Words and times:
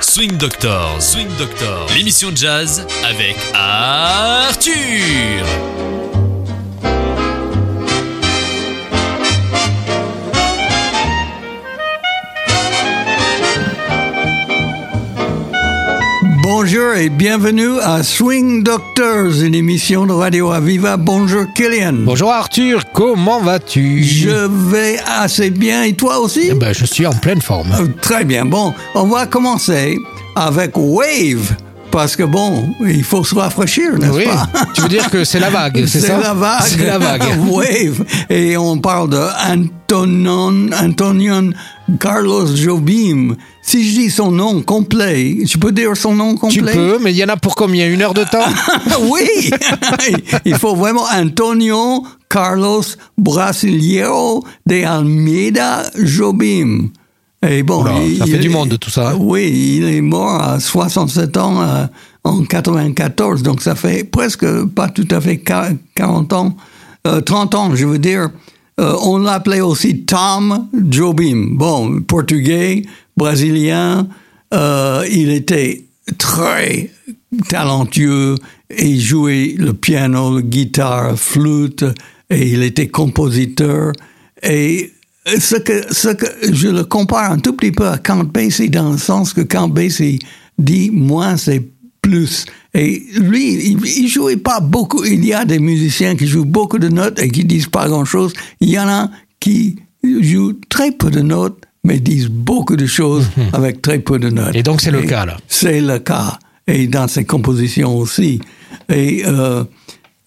Swing 0.00 0.36
Doctor, 0.36 1.00
Swing 1.00 1.28
Doctor, 1.36 1.86
l'émission 1.94 2.30
de 2.30 2.36
jazz 2.36 2.86
avec 3.04 3.36
Arthur. 3.54 5.44
Bonjour 16.68 16.94
et 16.94 17.10
bienvenue 17.10 17.78
à 17.80 18.02
Swing 18.02 18.64
Doctors, 18.64 19.40
une 19.40 19.54
émission 19.54 20.04
de 20.04 20.12
Radio 20.12 20.50
Aviva. 20.50 20.96
Bonjour 20.96 21.44
Killian. 21.54 21.92
Bonjour 21.92 22.32
Arthur, 22.32 22.82
comment 22.92 23.40
vas-tu? 23.40 24.02
Je 24.02 24.48
vais 24.48 24.98
assez 25.06 25.50
bien 25.50 25.84
et 25.84 25.92
toi 25.92 26.18
aussi? 26.18 26.48
Eh 26.50 26.54
ben, 26.54 26.74
Je 26.74 26.84
suis 26.84 27.06
en 27.06 27.12
pleine 27.12 27.40
forme. 27.40 27.70
Euh, 27.70 27.86
Très 28.02 28.24
bien. 28.24 28.44
Bon, 28.46 28.74
on 28.96 29.06
va 29.06 29.26
commencer 29.26 29.96
avec 30.34 30.72
Wave. 30.76 31.54
Parce 31.96 32.14
que 32.14 32.24
bon, 32.24 32.74
il 32.86 33.02
faut 33.02 33.24
se 33.24 33.34
rafraîchir, 33.34 33.98
n'est-ce 33.98 34.12
Oui, 34.12 34.26
pas? 34.26 34.50
Tu 34.74 34.82
veux 34.82 34.88
dire 34.90 35.08
que 35.08 35.24
c'est 35.24 35.40
la 35.40 35.48
vague, 35.48 35.86
c'est 35.88 36.00
ça? 36.00 36.18
la 36.18 36.34
vague. 36.34 36.60
C'est 36.62 36.84
la 36.84 36.98
vague. 36.98 37.22
Wave. 37.48 38.04
Et 38.28 38.54
on 38.58 38.76
parle 38.76 39.08
de 39.08 39.26
Antonion, 39.50 40.68
Antonion 40.78 41.52
Carlos 41.98 42.54
Jobim. 42.54 43.34
Si 43.62 43.88
je 43.88 44.00
dis 44.00 44.10
son 44.10 44.30
nom 44.30 44.60
complet, 44.60 45.38
je 45.46 45.56
peux 45.56 45.72
dire 45.72 45.96
son 45.96 46.14
nom 46.14 46.36
complet? 46.36 46.60
Tu 46.72 46.78
peux, 46.78 46.98
mais 47.00 47.12
il 47.12 47.16
y 47.16 47.24
en 47.24 47.30
a 47.30 47.38
pour 47.38 47.54
combien? 47.56 47.88
Une 47.88 48.02
heure 48.02 48.12
de 48.12 48.24
temps? 48.24 48.44
Oui, 49.00 49.50
il 50.44 50.54
faut 50.56 50.76
vraiment 50.76 51.06
Antonio 51.10 52.04
Carlos 52.28 52.82
Brasileiro 53.16 54.44
de 54.66 54.84
Almeida 54.84 55.84
Jobim. 55.96 56.90
Et 57.48 57.62
bon, 57.62 57.82
Oula, 57.82 57.92
il- 58.04 58.18
ça 58.18 58.24
fait 58.26 58.32
il- 58.32 58.40
du 58.40 58.48
monde, 58.48 58.76
tout 58.78 58.90
ça. 58.90 59.14
Oui, 59.16 59.76
il 59.78 59.84
est 59.84 60.00
mort 60.00 60.40
à 60.42 60.58
67 60.60 61.36
ans 61.36 61.62
euh, 61.62 61.86
en 62.24 62.42
94, 62.42 63.42
donc 63.42 63.62
ça 63.62 63.74
fait 63.74 64.04
presque 64.04 64.46
pas 64.74 64.88
tout 64.88 65.06
à 65.10 65.20
fait 65.20 65.36
qua- 65.36 65.70
40 65.94 66.32
ans, 66.32 66.56
euh, 67.06 67.20
30 67.20 67.54
ans, 67.54 67.74
je 67.74 67.86
veux 67.86 67.98
dire. 67.98 68.30
Euh, 68.78 68.94
on 69.02 69.18
l'appelait 69.18 69.60
aussi 69.62 70.04
Tom 70.04 70.68
Jobim. 70.90 71.50
Bon, 71.52 72.02
portugais, 72.02 72.82
brésilien, 73.16 74.06
euh, 74.52 75.02
il 75.10 75.30
était 75.30 75.84
très 76.18 76.90
talentueux 77.48 78.34
et 78.70 78.98
jouait 78.98 79.54
le 79.56 79.72
piano, 79.72 80.36
la 80.36 80.42
guitare, 80.42 81.16
flûte, 81.18 81.84
et 82.30 82.48
il 82.48 82.62
était 82.62 82.88
compositeur. 82.88 83.92
Et 84.42 84.92
ce 85.26 85.56
que, 85.56 85.92
ce 85.92 86.08
que 86.08 86.26
je 86.52 86.68
le 86.68 86.84
compare 86.84 87.30
un 87.30 87.38
tout 87.38 87.52
petit 87.52 87.72
peu 87.72 87.88
à 87.88 87.98
Count 87.98 88.24
Basie 88.24 88.70
dans 88.70 88.92
le 88.92 88.98
sens 88.98 89.32
que 89.32 89.40
Count 89.40 89.68
Basie 89.68 90.18
dit 90.58 90.90
moins 90.90 91.36
c'est 91.36 91.62
plus. 92.00 92.46
Et 92.74 93.02
lui, 93.16 93.54
il, 93.70 93.84
il 93.84 94.08
jouait 94.08 94.36
pas 94.36 94.60
beaucoup. 94.60 95.04
Il 95.04 95.24
y 95.24 95.32
a 95.32 95.44
des 95.44 95.58
musiciens 95.58 96.14
qui 96.14 96.26
jouent 96.26 96.44
beaucoup 96.44 96.78
de 96.78 96.88
notes 96.88 97.20
et 97.20 97.28
qui 97.28 97.44
disent 97.44 97.68
pas 97.68 97.88
grand 97.88 98.04
chose. 98.04 98.32
Il 98.60 98.70
y 98.70 98.78
en 98.78 98.88
a 98.88 99.10
qui 99.40 99.76
jouent 100.04 100.58
très 100.68 100.92
peu 100.92 101.10
de 101.10 101.20
notes 101.20 101.66
mais 101.86 102.00
disent 102.00 102.28
beaucoup 102.28 102.76
de 102.76 102.86
choses 102.86 103.28
avec 103.52 103.80
très 103.80 104.00
peu 104.00 104.18
de 104.18 104.28
notes. 104.28 104.54
Et 104.54 104.62
donc, 104.62 104.80
c'est 104.80 104.90
le 104.90 105.02
cas, 105.02 105.24
là. 105.24 105.36
C'est 105.48 105.80
le 105.80 105.98
cas. 106.00 106.38
Et 106.66 106.88
dans 106.88 107.06
ses 107.06 107.24
compositions 107.24 107.96
aussi. 107.96 108.40
Et 108.92 109.22
euh, 109.24 109.30
euh, 109.30 109.64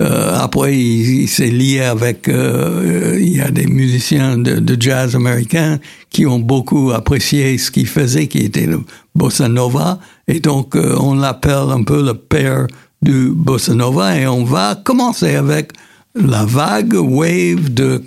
après, 0.02 0.78
il, 0.78 1.28
s'est 1.28 1.50
lié 1.50 1.82
avec... 1.82 2.30
euh, 2.30 3.18
il 3.20 3.36
y 3.36 3.42
a 3.42 3.52
des 3.52 3.68
musiciens 3.68 4.38
de, 4.38 4.78
jazz 4.80 5.16
américains 5.16 5.80
qui 6.10 6.26
ont 6.26 6.40
beaucoup 6.40 6.92
apprécié 6.92 7.58
ce 7.58 7.70
qu'il 7.70 7.88
faisait, 7.88 8.28
qui 8.28 8.40
était 8.40 8.66
le 8.66 8.80
bossa 9.14 9.50
nova. 9.50 10.00
Et 10.28 10.40
donc, 10.40 10.76
euh, 10.76 10.96
on 11.00 11.16
l'appelle 11.16 11.72
un 11.72 11.84
peu 11.84 12.04
le 12.04 12.14
père 12.14 12.68
du 13.02 13.30
bossa 13.30 13.74
nova. 13.74 14.18
Et 14.18 14.26
on 14.26 14.46
va 14.46 14.76
commencer 14.76 15.36
avec 15.36 15.74
la 16.16 16.46
vague 16.46 16.96
wave 16.96 17.74
de 17.74 18.02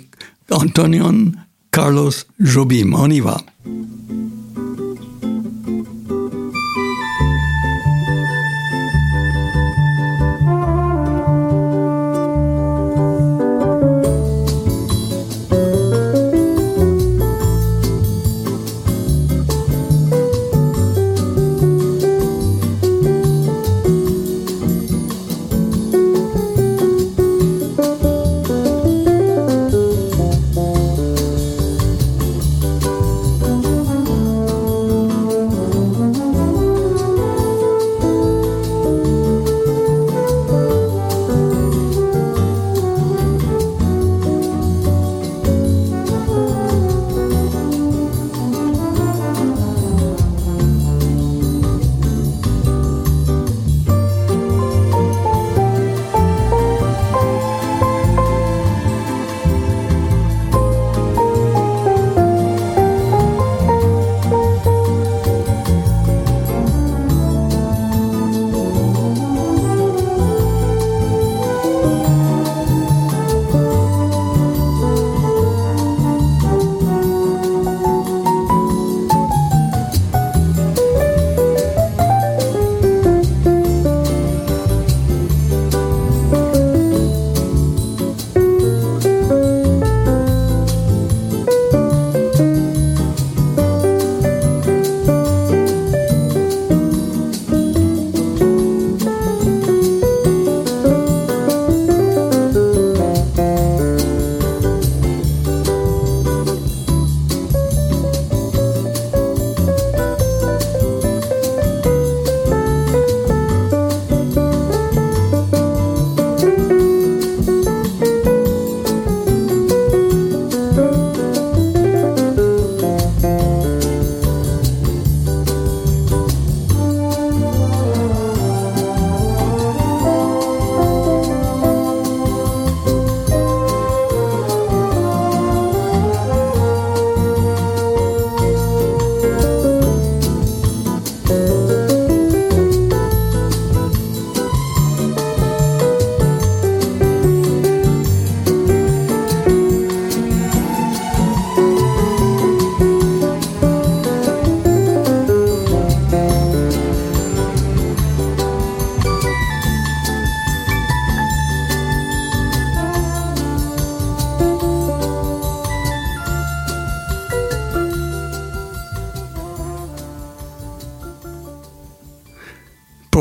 Antonion 0.49 1.31
Carlos 1.71 2.11
Jobim. 2.39 2.93
On 2.95 3.09
y 3.09 3.19
va. 3.19 3.37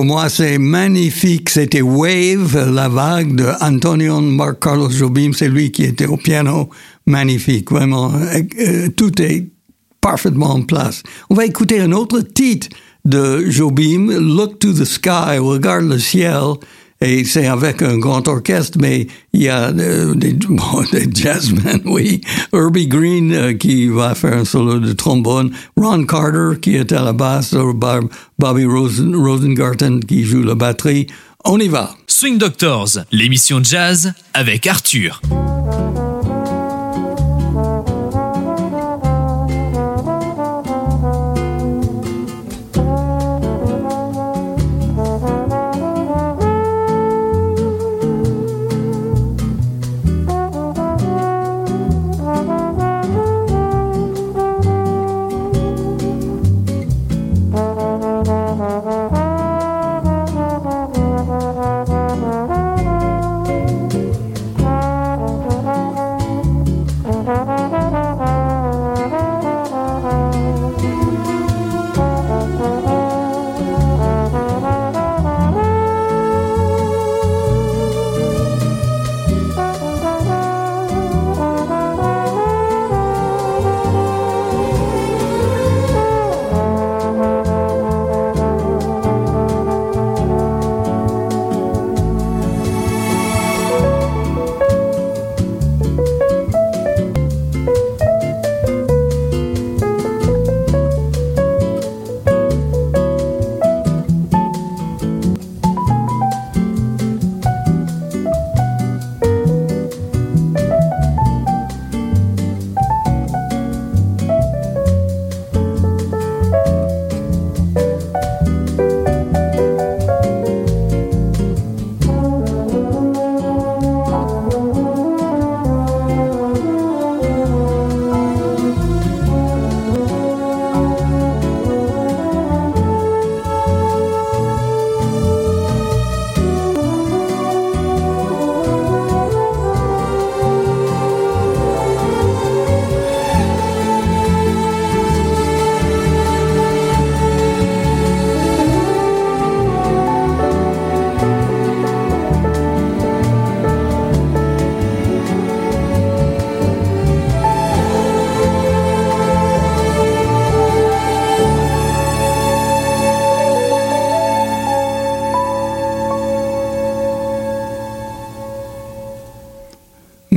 Pour 0.02 0.08
moi, 0.08 0.28
c'est 0.28 0.58
magnifique. 0.58 1.48
C'était 1.48 1.80
Wave, 1.80 2.72
la 2.74 2.88
vague 2.88 3.36
de 3.36 3.46
Antonio 3.60 4.20
Marc 4.20 4.58
Carlos 4.58 4.90
Jobim. 4.90 5.30
C'est 5.32 5.48
lui 5.48 5.70
qui 5.70 5.84
était 5.84 6.06
au 6.06 6.16
piano. 6.16 6.70
Magnifique, 7.06 7.70
vraiment. 7.70 8.12
Euh, 8.12 8.88
tout 8.96 9.22
est 9.22 9.46
parfaitement 10.00 10.54
en 10.54 10.62
place. 10.62 11.04
On 11.30 11.36
va 11.36 11.44
écouter 11.44 11.78
un 11.78 11.92
autre 11.92 12.18
titre 12.20 12.66
de 13.04 13.48
Jobim, 13.48 14.10
Look 14.18 14.58
to 14.58 14.72
the 14.72 14.84
Sky, 14.84 15.38
Regarde 15.38 15.84
le 15.84 16.00
ciel. 16.00 16.54
Et 17.02 17.24
c'est 17.24 17.46
avec 17.46 17.82
un 17.82 17.98
grand 17.98 18.28
orchestre, 18.28 18.78
mais 18.80 19.08
il 19.32 19.42
y 19.42 19.48
a 19.48 19.70
euh, 19.70 20.14
des, 20.14 20.32
des 20.92 21.08
jazzmen, 21.12 21.80
oui. 21.84 22.20
Herbie 22.52 22.86
Green 22.86 23.32
euh, 23.32 23.52
qui 23.54 23.88
va 23.88 24.14
faire 24.14 24.38
un 24.38 24.44
solo 24.44 24.78
de 24.78 24.92
trombone. 24.92 25.50
Ron 25.76 26.04
Carter 26.04 26.60
qui 26.60 26.76
est 26.76 26.92
à 26.92 27.02
la 27.02 27.12
basse. 27.12 27.54
Bobby 28.38 28.64
Rosen, 28.64 29.16
Rosengarten 29.16 30.04
qui 30.04 30.24
joue 30.24 30.44
la 30.44 30.54
batterie. 30.54 31.08
On 31.44 31.58
y 31.58 31.66
va. 31.68 31.96
Swing 32.06 32.38
Doctors, 32.38 32.98
l'émission 33.10 33.60
jazz 33.64 34.12
avec 34.32 34.68
Arthur. 34.68 35.20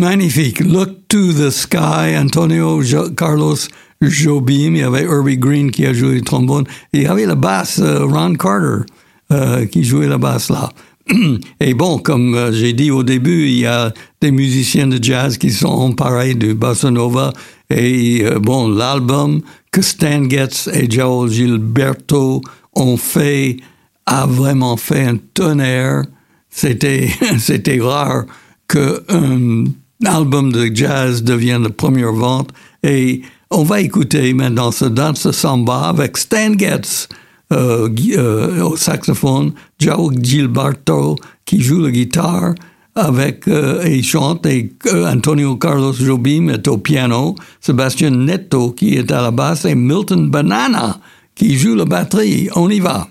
Magnifique. 0.05 0.59
Look 0.59 1.07
to 1.07 1.33
the 1.33 1.49
Sky, 1.49 2.15
Antonio 2.15 2.79
Carlos 3.17 3.67
Jobim, 4.03 4.75
il 4.75 4.77
y 4.77 4.83
avait 4.83 5.03
Herbie 5.03 5.39
Green 5.39 5.71
qui 5.71 5.83
a 5.87 5.93
joué 5.93 6.13
le 6.15 6.21
trombone, 6.21 6.65
il 6.93 7.01
y 7.01 7.07
avait 7.07 7.25
la 7.25 7.33
basse 7.33 7.79
euh, 7.79 8.05
Ron 8.05 8.35
Carter 8.35 8.85
euh, 9.31 9.65
qui 9.65 9.83
jouait 9.83 10.07
la 10.07 10.19
basse 10.19 10.49
là. 10.51 10.69
Et 11.59 11.73
bon, 11.73 11.97
comme 11.97 12.35
euh, 12.35 12.51
j'ai 12.51 12.73
dit 12.73 12.91
au 12.91 13.01
début, 13.01 13.47
il 13.47 13.57
y 13.57 13.65
a 13.65 13.91
des 14.21 14.29
musiciens 14.29 14.85
de 14.85 15.03
jazz 15.03 15.39
qui 15.39 15.49
sont 15.49 15.69
emparés 15.69 16.35
de 16.35 16.53
bossa 16.53 16.91
nova. 16.91 17.33
Et 17.71 18.23
bon, 18.39 18.67
l'album 18.67 19.41
que 19.71 19.81
Stan 19.81 20.29
Getz 20.29 20.69
et 20.71 20.87
Joel 20.87 21.31
Gilberto 21.31 22.43
ont 22.75 22.97
fait 22.97 23.57
a 24.05 24.27
vraiment 24.27 24.77
fait 24.77 25.03
un 25.03 25.17
tonnerre. 25.33 26.03
C'était, 26.51 27.09
c'était 27.39 27.81
rare 27.81 28.25
que 28.67 29.03
un 29.09 29.65
album 30.03 30.51
de 30.51 30.69
jazz 30.73 31.23
devient 31.23 31.59
la 31.61 31.69
première 31.69 32.13
vente. 32.13 32.49
Et 32.83 33.21
on 33.51 33.63
va 33.63 33.81
écouter 33.81 34.33
maintenant 34.33 34.71
ce 34.71 34.85
Danse 34.85 35.31
Samba 35.31 35.89
avec 35.89 36.17
Stan 36.17 36.57
Getz 36.57 37.07
euh, 37.53 37.89
euh, 38.17 38.63
au 38.63 38.75
saxophone, 38.75 39.53
Joe 39.79 40.13
Gilberto 40.19 41.15
qui 41.45 41.61
joue 41.61 41.81
la 41.81 41.91
guitare 41.91 42.55
avec 42.95 43.47
euh, 43.47 43.83
et 43.83 44.01
chante 44.01 44.47
et 44.47 44.73
Antonio 44.91 45.55
Carlos 45.57 45.93
Jobim 45.93 46.49
est 46.49 46.67
au 46.67 46.77
piano, 46.77 47.35
Sébastien 47.61 48.09
Netto 48.09 48.71
qui 48.71 48.95
est 48.95 49.11
à 49.11 49.21
la 49.21 49.31
basse 49.31 49.65
et 49.65 49.75
Milton 49.75 50.29
Banana 50.29 50.99
qui 51.35 51.55
joue 51.55 51.75
la 51.75 51.85
batterie. 51.85 52.49
On 52.55 52.69
y 52.69 52.79
va. 52.79 53.07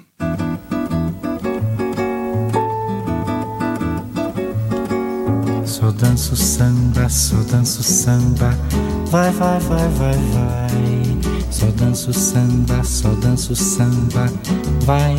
Só 5.85 5.91
danço 5.91 6.35
samba, 6.35 7.09
só 7.11 7.37
danço 7.53 7.83
samba. 7.83 8.59
Vai, 9.11 9.31
vai, 9.33 9.61
vai, 9.61 9.87
vai, 9.91 10.15
vai. 10.33 11.43
Só 11.51 11.67
danço 11.77 12.11
samba, 12.11 12.83
só 12.83 13.11
danço 13.21 13.55
samba. 13.55 14.33
Vai. 14.87 15.15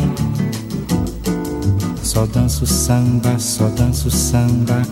Só 2.02 2.26
danço 2.26 2.66
samba, 2.66 3.38
só 3.38 3.68
danço 3.68 4.10
samba. 4.10 4.82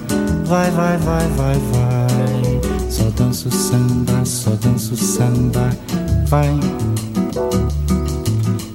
Vai, 0.44 0.70
vai, 0.70 0.96
vai, 0.96 1.28
vai, 1.30 1.58
vai. 1.58 2.88
Só 2.88 3.10
danço 3.16 3.50
samba, 3.50 4.24
só 4.24 4.50
danço 4.50 4.94
samba. 4.94 5.76
Vai. 6.28 6.56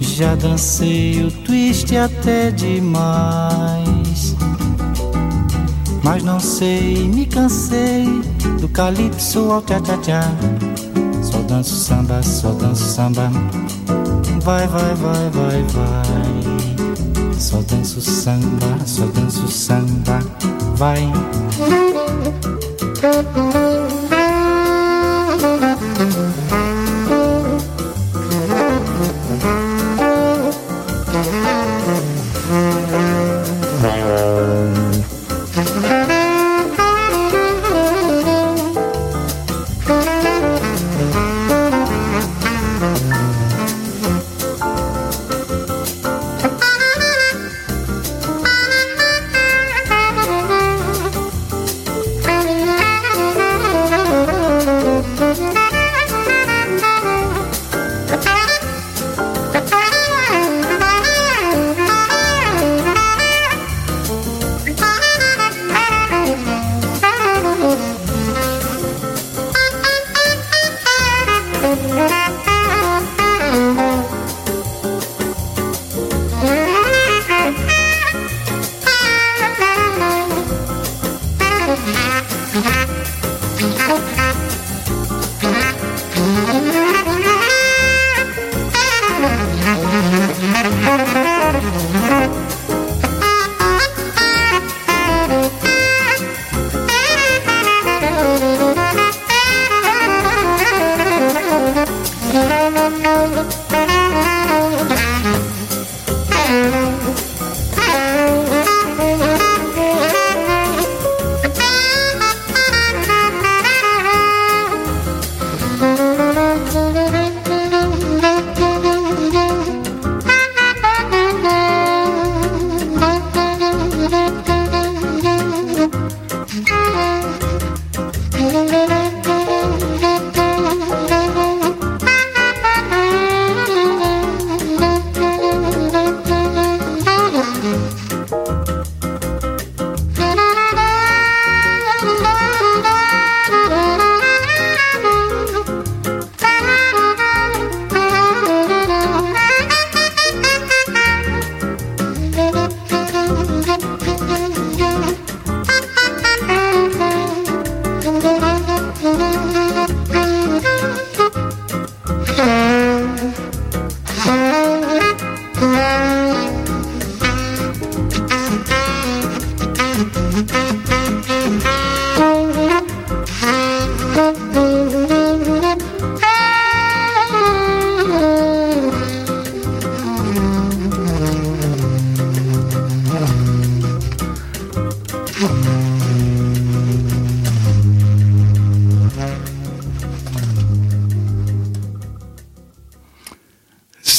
Já 0.02 0.36
dancei 0.36 1.24
o 1.24 1.32
twist 1.32 1.96
até 1.96 2.52
demais. 2.52 3.89
Mas 6.04 6.24
não 6.24 6.40
sei, 6.40 7.08
me 7.08 7.26
cansei 7.26 8.06
do 8.60 8.68
calypso 8.70 9.52
ao 9.52 9.62
tchá-tchá-tchá. 9.62 10.22
Só 11.22 11.40
danço 11.40 11.76
samba, 11.76 12.24
só 12.24 12.52
danço 12.52 12.84
samba. 12.84 13.32
Vai, 14.44 14.68
vai, 14.68 14.96
vai, 14.96 15.30
vai, 15.30 15.64
vai. 15.74 17.34
Só 17.40 17.62
danço 17.62 18.02
samba, 18.02 18.78
só 18.86 19.06
danço 19.08 19.48
samba. 19.48 20.20
Vai. 20.76 21.12
Música 26.10 26.59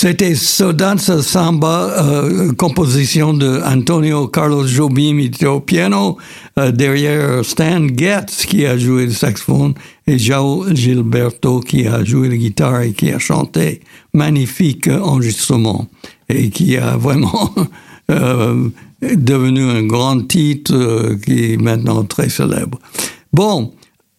C'était 0.03 0.35
Sodanza 0.35 1.21
Samba, 1.21 1.93
euh, 1.99 2.55
composition 2.55 3.35
de 3.35 3.61
Antonio 3.63 4.29
Carlos 4.29 4.67
Jobim 4.67 5.29
au 5.45 5.61
piano, 5.61 6.17
euh, 6.59 6.73
derrière 6.73 7.45
Stan 7.45 7.87
Getz 7.87 8.47
qui 8.47 8.65
a 8.65 8.79
joué 8.79 9.05
le 9.05 9.13
saxophone 9.13 9.75
et 10.07 10.19
João 10.19 10.75
Gilberto 10.75 11.61
qui 11.61 11.87
a 11.87 12.03
joué 12.03 12.31
la 12.31 12.39
guitare 12.39 12.81
et 12.81 12.93
qui 12.95 13.11
a 13.11 13.19
chanté. 13.19 13.83
Magnifique 14.15 14.89
enregistrement 14.89 15.87
et 16.31 16.49
qui 16.49 16.79
a 16.79 16.97
vraiment 16.97 17.55
euh, 18.11 18.71
devenu 19.03 19.65
un 19.65 19.83
grand 19.83 20.27
titre 20.27 21.15
qui 21.27 21.53
est 21.53 21.57
maintenant 21.59 22.05
très 22.05 22.31
célèbre. 22.31 22.79
Bon, 23.35 23.75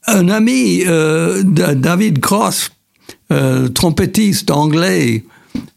un 0.06 0.30
ami, 0.30 0.84
David 0.86 2.20
Cross, 2.20 2.70
trompettiste 3.74 4.52
anglais, 4.52 5.24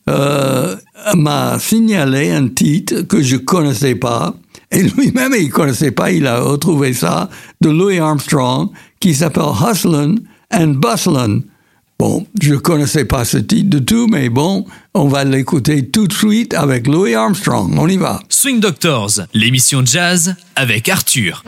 euh, 0.09 0.77
m'a 1.15 1.59
signalé 1.59 2.31
un 2.31 2.49
titre 2.49 3.03
que 3.03 3.23
je 3.23 3.37
connaissais 3.37 3.95
pas. 3.95 4.35
Et 4.71 4.83
lui-même, 4.83 5.35
il 5.39 5.51
connaissait 5.51 5.93
pas. 5.93 6.11
Il 6.11 6.27
a 6.27 6.41
retrouvé 6.41 6.93
ça 6.93 7.31
de 7.61 7.71
Louis 7.71 7.99
Armstrong 7.99 8.71
qui 9.01 9.15
s'appelle 9.15 9.45
Hustlin' 9.61 10.17
and 10.53 10.75
Bustlin'. 10.75 11.43
Bon, 11.99 12.27
je 12.43 12.55
connaissais 12.55 13.05
pas 13.05 13.25
ce 13.25 13.39
titre 13.39 13.71
de 13.71 13.79
tout, 13.79 14.09
mais 14.09 14.29
bon, 14.29 14.67
on 14.95 15.07
va 15.07 15.23
l'écouter 15.23 15.89
tout 15.89 16.09
de 16.09 16.13
suite 16.13 16.53
avec 16.53 16.89
Louis 16.89 17.15
Armstrong. 17.15 17.73
On 17.79 17.87
y 17.87 17.97
va. 17.97 18.21
Swing 18.29 18.59
Doctors, 18.59 19.21
l'émission 19.33 19.85
jazz 19.87 20.35
avec 20.57 20.89
Arthur. 20.89 21.45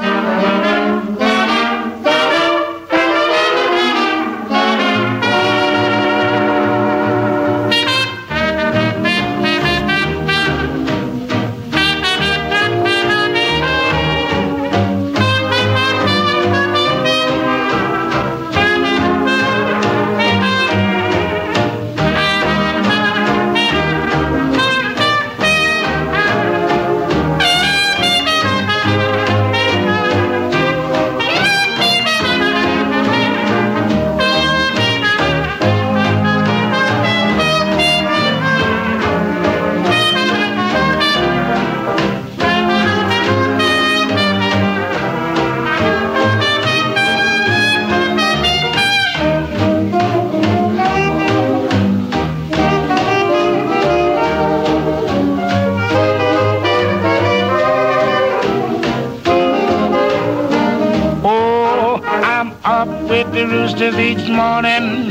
Morning, 64.56 65.10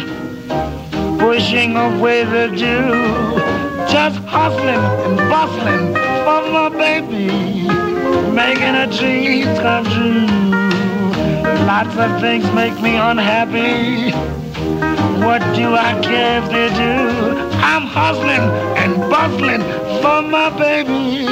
pushing 1.19 1.77
away 1.77 2.23
the 2.23 2.47
dew, 2.47 2.89
just 3.93 4.17
hustling 4.25 4.83
and 5.05 5.17
bustling 5.29 5.93
for 6.25 6.41
my 6.55 6.67
baby, 6.69 7.27
making 8.33 8.73
her 8.79 8.87
dreams 8.87 9.59
come 9.59 9.85
true. 9.85 10.25
Lots 11.67 11.95
of 11.95 12.19
things 12.21 12.45
make 12.53 12.73
me 12.81 12.95
unhappy. 12.95 14.09
What 15.23 15.41
do 15.53 15.75
I 15.75 15.91
care 16.01 16.41
if 16.41 16.49
they 16.49 16.69
do? 16.83 16.95
I'm 17.71 17.83
hustling 17.83 18.45
and 18.81 18.93
bustling 19.11 19.61
for 20.01 20.23
my 20.23 20.49
baby, 20.57 21.27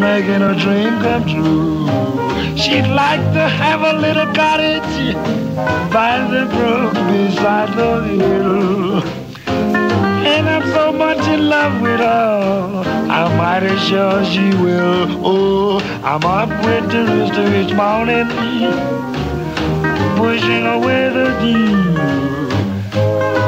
making 0.00 0.40
her 0.40 0.54
dream 0.54 0.94
come 1.04 1.24
true. 1.28 2.56
She'd 2.56 2.88
like 2.88 3.20
to 3.36 3.46
have 3.46 3.82
a 3.82 3.98
little 3.98 4.32
cottage 4.32 5.14
by 5.92 6.18
the 6.30 6.46
brook 6.54 6.91
beside 7.06 7.76
the 7.76 8.02
hill. 8.04 9.02
And 10.32 10.48
I'm 10.48 10.66
so 10.72 10.92
much 10.92 11.26
in 11.28 11.48
love 11.48 11.80
with 11.82 12.00
her, 12.00 12.82
I'm 13.10 13.36
mighty 13.36 13.76
sure 13.88 14.24
she 14.24 14.50
will. 14.62 15.06
Oh, 15.24 15.80
I'm 16.04 16.24
up 16.24 16.50
with 16.64 16.90
the 16.90 17.04
rooster 17.10 17.46
each 17.60 17.74
morning, 17.74 18.28
pushing 20.16 20.66
away 20.66 21.08
the 21.18 21.26
dew. 21.40 21.92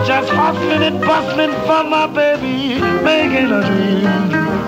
Just 0.07 0.31
hustling 0.31 0.83
and 0.83 1.01
bustling 1.01 1.53
for 1.67 1.83
my 1.85 2.07
baby, 2.07 2.81
making 3.03 3.51
a 3.51 3.63
dream. 3.69 4.05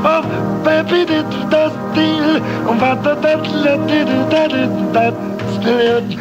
Oh, 0.08 0.22
baby, 0.64 1.04
did 1.04 1.26
that 1.50 1.72
deal. 1.94 2.40
Oh, 2.68 2.76
but 2.78 3.02
that, 3.02 3.22
that, 3.22 3.42
that, 3.62 4.92
that, 4.94 5.14
still. 5.60 6.15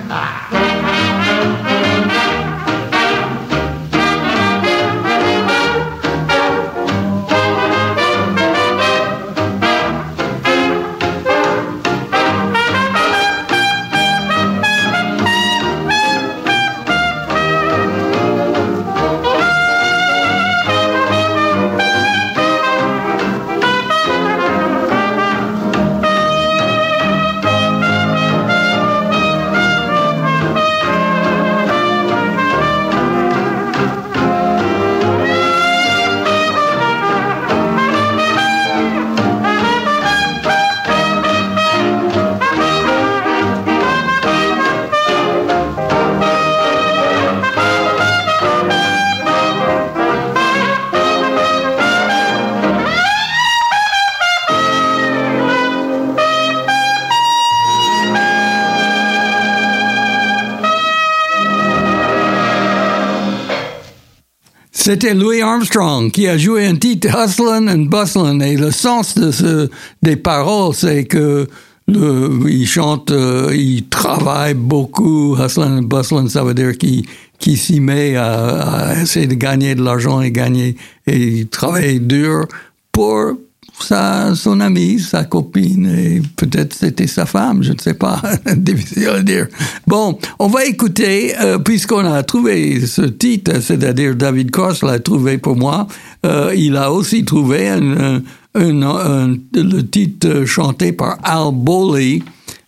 C'était 64.86 65.16
Louis 65.16 65.42
Armstrong 65.42 66.12
qui 66.12 66.28
a 66.28 66.38
joué 66.38 66.68
un 66.68 66.76
titre 66.76 67.08
Hustlin' 67.08 67.68
and 67.68 67.86
Bustlin' 67.90 68.40
et 68.42 68.56
le 68.56 68.70
sens 68.70 69.16
de 69.16 69.32
ce, 69.32 69.68
des 70.04 70.16
paroles, 70.16 70.76
c'est 70.76 71.06
que 71.06 71.48
le, 71.88 72.40
il 72.48 72.68
chante, 72.68 73.10
euh, 73.10 73.50
il 73.52 73.88
travaille 73.90 74.54
beaucoup. 74.54 75.36
Hustlin' 75.36 75.80
and 75.80 75.88
Bustlin', 75.88 76.30
ça 76.30 76.44
veut 76.44 76.54
dire 76.54 76.78
qu'il 76.78 77.04
qui 77.40 77.58
s'y 77.58 77.80
met 77.80 78.16
à, 78.16 78.90
à, 78.92 79.02
essayer 79.02 79.26
de 79.26 79.34
gagner 79.34 79.74
de 79.74 79.82
l'argent 79.82 80.22
et 80.22 80.30
gagner 80.30 80.76
et 81.08 81.18
il 81.18 81.48
travaille 81.48 82.00
dur 82.00 82.48
pour 82.92 83.34
sa, 83.80 84.34
son 84.36 84.60
amie, 84.62 85.00
sa 85.00 85.26
copine, 85.26 85.88
et 85.88 86.22
peut-être 86.36 86.74
c'était 86.74 87.08
sa 87.08 87.26
femme, 87.26 87.62
je 87.64 87.74
ne 87.74 87.80
sais 87.80 87.94
pas, 87.94 88.22
difficile 88.56 89.10
à 89.10 89.22
dire. 89.22 89.48
Bon, 89.86 90.18
on 90.40 90.48
va 90.48 90.66
écouter, 90.66 91.34
euh, 91.40 91.60
puisqu'on 91.60 92.06
a 92.06 92.24
trouvé 92.24 92.86
ce 92.86 93.02
titre, 93.02 93.62
c'est-à-dire 93.62 94.16
David 94.16 94.52
Cross 94.52 94.84
l'a 94.84 95.00
trouvé 95.00 95.38
pour 95.38 95.56
moi, 95.56 95.88
euh, 96.26 96.54
il 96.56 96.78
a 96.78 96.92
aussi 96.92 97.26
trouvé 97.26 97.70
un, 97.70 98.22
un, 98.56 99.36
le 99.54 99.82
titre 99.82 100.46
chanté 100.46 100.92
par 100.92 101.18
Al 101.24 101.52
Bowley, 101.54 102.22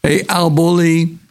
et 0.07 0.23
Al 0.27 0.51
Bowley, 0.51 1.07
Euh, 1.07 1.26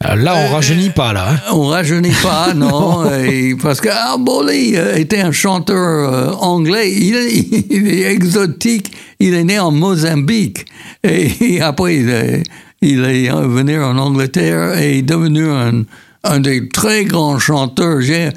Là, 0.00 0.36
on 0.36 0.52
rajeunit 0.54 0.90
pas, 0.90 1.12
là. 1.12 1.30
hein. 1.32 1.40
on 1.52 1.66
rajeunit 1.66 2.14
pas, 2.22 2.54
non, 2.56 3.10
et 3.16 3.56
parce 3.60 3.80
que 3.80 3.88
Al 3.88 4.20
Bowley 4.20 4.76
euh, 4.76 4.94
était 4.96 5.20
un 5.20 5.32
chanteur 5.32 6.12
euh, 6.14 6.30
anglais. 6.34 6.92
Il 6.92 7.16
est, 7.16 7.66
il 7.70 7.88
est 7.88 8.12
exotique. 8.12 8.92
Il 9.18 9.34
est 9.34 9.42
né 9.42 9.58
en 9.58 9.72
Mozambique 9.72 10.66
et, 11.02 11.60
après 11.60 11.96
il 11.96 12.08
est, 12.08 12.42
il 12.80 13.04
est 13.04 13.28
venu 13.30 13.82
en 13.82 13.98
Angleterre 13.98 14.78
et 14.78 14.98
est 14.98 15.02
devenu 15.02 15.48
un, 15.50 15.82
un 16.24 16.40
des 16.40 16.68
très 16.68 17.04
grands 17.04 17.38
chanteurs. 17.38 18.00
J'ai, 18.00 18.30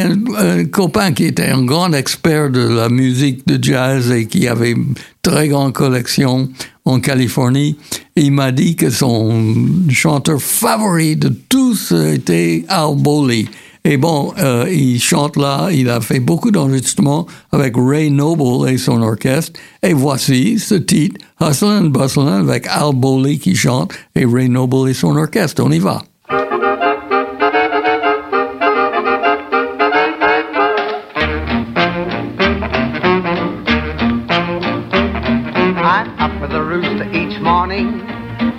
un, 0.00 0.64
copain 0.66 1.12
qui 1.12 1.24
était 1.24 1.48
un 1.48 1.64
grand 1.64 1.92
expert 1.92 2.50
de 2.50 2.60
la 2.60 2.88
musique 2.88 3.46
de 3.46 3.62
jazz 3.62 4.10
et 4.10 4.26
qui 4.26 4.48
avait 4.48 4.72
une 4.72 4.94
très 5.22 5.48
grande 5.48 5.72
collection 5.72 6.48
en 6.84 7.00
Californie. 7.00 7.76
Il 8.16 8.32
m'a 8.32 8.52
dit 8.52 8.76
que 8.76 8.90
son 8.90 9.54
chanteur 9.90 10.40
favori 10.40 11.16
de 11.16 11.32
tous 11.48 11.92
était 11.92 12.64
Al 12.68 12.96
Bowley. 12.96 13.46
Et 13.84 13.96
bon, 13.96 14.34
euh, 14.38 14.66
il 14.70 15.00
chante 15.00 15.36
là, 15.36 15.68
il 15.70 15.88
a 15.88 16.00
fait 16.00 16.20
beaucoup 16.20 16.50
d'enregistrements 16.50 17.26
avec 17.52 17.74
Ray 17.76 18.10
Noble 18.10 18.68
et 18.68 18.76
son 18.76 19.00
orchestre. 19.00 19.58
Et 19.82 19.94
voici 19.94 20.58
ce 20.58 20.74
titre, 20.74 21.16
Hustlin' 21.40 21.84
and 21.84 21.90
Bustlin' 21.90 22.40
avec 22.40 22.66
Al 22.66 22.94
Bowley 22.94 23.38
qui 23.38 23.54
chante 23.54 23.92
et 24.14 24.26
Ray 24.26 24.48
Noble 24.48 24.90
et 24.90 24.94
son 24.94 25.16
orchestre. 25.16 25.62
On 25.64 25.70
y 25.70 25.78
va. 25.78 26.02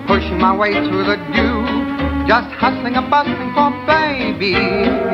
Pushing 0.07 0.37
my 0.37 0.55
way 0.55 0.73
through 0.73 1.05
the 1.05 1.17
dew, 1.33 1.57
just 2.27 2.49
hustling 2.55 2.95
and 2.95 3.09
bustling 3.09 3.51
for 3.57 3.71
baby, 3.89 4.53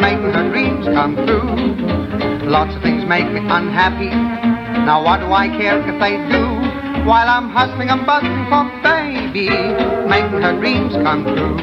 making 0.02 0.32
her 0.36 0.50
dreams 0.52 0.86
come 0.86 1.16
true. 1.16 1.48
Lots 2.50 2.76
of 2.76 2.82
things 2.84 3.04
make 3.08 3.32
me 3.32 3.40
unhappy. 3.40 4.12
Now 4.86 5.04
what 5.04 5.20
do 5.20 5.32
I 5.32 5.48
care 5.48 5.80
if 5.80 5.98
they 6.00 6.18
do? 6.30 6.44
While 7.08 7.30
I'm 7.30 7.50
hustling 7.50 7.90
and 7.90 8.06
bustling 8.06 8.46
for 8.50 8.66
baby, 8.84 9.50
making 10.10 10.42
her 10.42 10.58
dreams 10.60 10.94
come 11.06 11.24
true. 11.24 11.58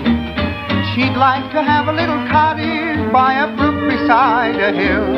She'd 0.94 1.16
like 1.16 1.50
to 1.52 1.62
have 1.62 1.88
a 1.88 1.92
little 1.92 2.20
cottage 2.28 3.12
by 3.12 3.34
a 3.34 3.46
brook 3.56 3.78
beside 3.88 4.56
a 4.56 4.72
hill. 4.72 5.16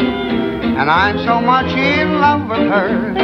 And 0.79 0.91
I'm 0.91 1.19
so 1.25 1.41
much 1.41 1.71
in 1.77 2.21
love 2.21 2.49
with 2.49 2.67
her, 2.69 3.15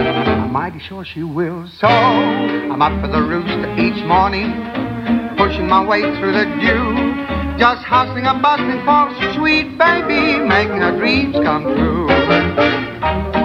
I'm 0.50 0.54
mighty 0.54 0.80
sure 0.80 1.04
she 1.04 1.22
will. 1.22 1.68
So 1.78 1.86
I'm 1.86 2.82
up 2.82 3.00
for 3.00 3.06
the 3.06 3.22
rooster 3.22 3.72
each 3.78 4.04
morning, 4.04 4.50
pushing 5.36 5.68
my 5.68 5.86
way 5.86 6.00
through 6.00 6.32
the 6.32 6.44
dew, 6.44 7.56
just 7.56 7.84
hustling 7.84 8.26
and 8.26 8.42
bustling 8.42 8.84
for 8.84 9.32
sweet 9.36 9.78
baby, 9.78 10.44
making 10.44 10.78
her 10.78 10.98
dreams 10.98 11.36
come 11.44 11.62
true. 11.62 13.39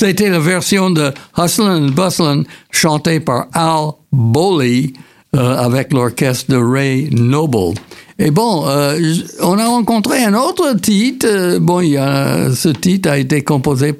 C'était 0.00 0.30
la 0.30 0.38
version 0.38 0.88
de 0.88 1.12
Hustlin' 1.36 1.76
and 1.76 1.90
Bustlin' 1.90 2.44
chantée 2.70 3.20
par 3.20 3.48
Al 3.52 3.90
Bowley 4.10 4.94
euh, 5.36 5.58
avec 5.58 5.92
l'orchestre 5.92 6.52
de 6.52 6.56
Ray 6.56 7.10
Noble. 7.14 7.74
Et 8.18 8.30
bon, 8.30 8.64
euh, 8.66 8.98
on 9.42 9.58
a 9.58 9.66
rencontré 9.66 10.24
un 10.24 10.32
autre 10.32 10.72
titre. 10.80 11.26
euh, 11.28 11.58
bon, 11.60 11.80
ce 11.82 12.70
titre 12.70 13.10
a 13.10 13.18
été 13.18 13.42
composé, 13.42 13.92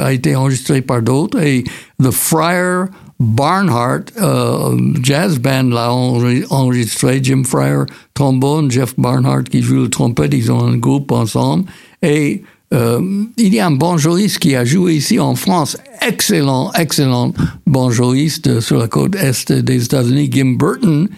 a 0.00 0.10
été 0.14 0.34
enregistré 0.34 0.80
par 0.80 1.02
d'autres 1.02 1.38
et 1.42 1.64
The 2.02 2.10
Friar 2.10 2.86
Barnhart 3.20 4.04
Jazz 5.02 5.38
Band 5.38 5.64
l'a 5.64 5.90
enre- 5.90 6.46
enregistré. 6.48 7.20
Jim 7.22 7.42
Fryer 7.44 7.82
trombone, 8.14 8.70
Jeff 8.70 8.94
Barnhart 8.96 9.44
qui 9.44 9.60
joue 9.60 9.82
le 9.82 9.90
trompette. 9.90 10.32
Ils 10.32 10.50
ont 10.50 10.64
un 10.64 10.78
groupe 10.78 11.12
ensemble 11.12 11.66
et 12.02 12.42
euh, 12.72 13.00
il 13.36 13.54
y 13.54 13.60
a 13.60 13.66
un 13.66 13.72
banjoiste 13.72 14.38
qui 14.38 14.56
a 14.56 14.64
joué 14.64 14.94
ici 14.94 15.20
en 15.20 15.34
France, 15.34 15.76
excellent, 16.00 16.72
excellent 16.72 17.32
banjoiste 17.66 18.46
euh, 18.46 18.60
sur 18.60 18.78
la 18.78 18.88
côte 18.88 19.14
est 19.16 19.52
des 19.52 19.84
États-Unis, 19.84 20.30
Jim 20.32 20.56
Burton, 20.58 21.08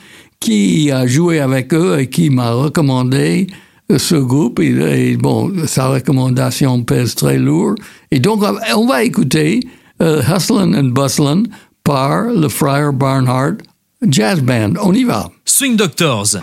qui 0.41 0.91
a 0.91 1.07
joué 1.07 1.41
avec 1.41 1.73
eux 1.73 1.99
et 2.01 2.09
qui 2.09 2.31
m'a 2.31 2.53
recommandé 2.53 3.47
euh, 3.91 3.99
ce 3.99 4.15
groupe. 4.15 4.61
Bon, 5.19 5.53
sa 5.67 5.89
recommandation 5.89 6.83
pèse 6.83 7.15
très 7.15 7.39
lourd. 7.39 7.75
Et 8.11 8.19
donc, 8.19 8.43
on 8.75 8.87
va 8.87 9.05
écouter 9.05 9.61
euh, 10.03 10.23
Hustlin' 10.23 10.75
and 10.75 10.93
Bustlin' 10.93 11.45
par 11.83 12.25
le 12.25 12.49
Friar 12.49 12.93
Barnhart 12.93 13.59
Jazz 14.09 14.41
Band. 14.41 14.75
On 14.83 14.93
y 14.93 15.05
va. 15.05 15.31
Swing 15.45 15.77
Doctors. 15.77 16.37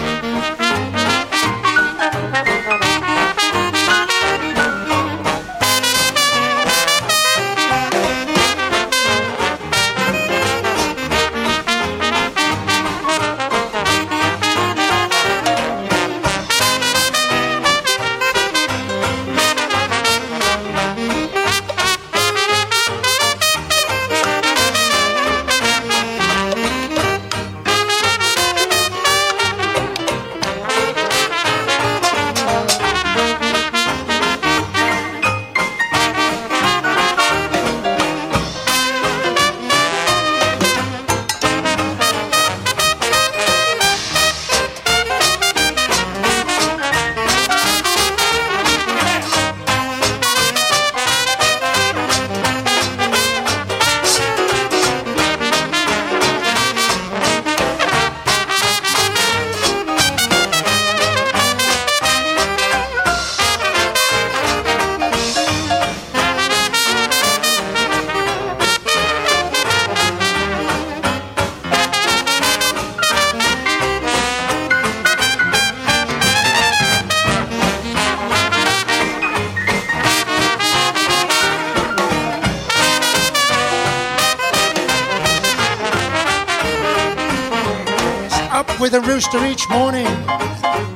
A 88.94 89.02
rooster 89.02 89.46
each 89.46 89.70
morning, 89.70 90.08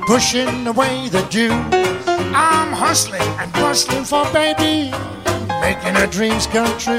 pushing 0.06 0.66
away 0.66 1.08
the 1.08 1.22
dew. 1.30 1.52
I'm 2.34 2.72
hustling 2.72 3.22
and 3.40 3.52
bustling 3.52 4.04
for 4.04 4.24
baby, 4.32 4.90
making 5.60 5.94
her 5.94 6.06
dreams 6.06 6.46
come 6.46 6.78
true. 6.78 6.98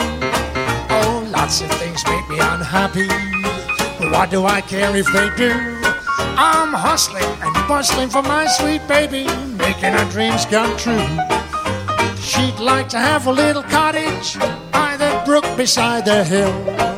Oh, 0.89 1.27
lots 1.31 1.61
of 1.61 1.69
things 1.73 2.03
make 2.07 2.27
me 2.29 2.39
unhappy, 2.39 3.07
but 3.99 4.11
what 4.11 4.29
do 4.29 4.45
I 4.45 4.61
care 4.61 4.95
if 4.95 5.05
they 5.13 5.29
do? 5.35 5.51
I'm 6.39 6.73
hustling 6.73 7.23
and 7.41 7.53
bustling 7.67 8.09
for 8.09 8.23
my 8.23 8.47
sweet 8.47 8.87
baby, 8.87 9.25
making 9.57 9.93
her 9.93 10.09
dreams 10.09 10.45
come 10.45 10.75
true. 10.77 11.07
She'd 12.21 12.59
like 12.59 12.89
to 12.89 12.97
have 12.97 13.27
a 13.27 13.31
little 13.31 13.63
cottage 13.63 14.39
by 14.71 14.97
the 14.97 15.21
brook 15.25 15.45
beside 15.57 16.05
the 16.05 16.23
hill. 16.23 16.96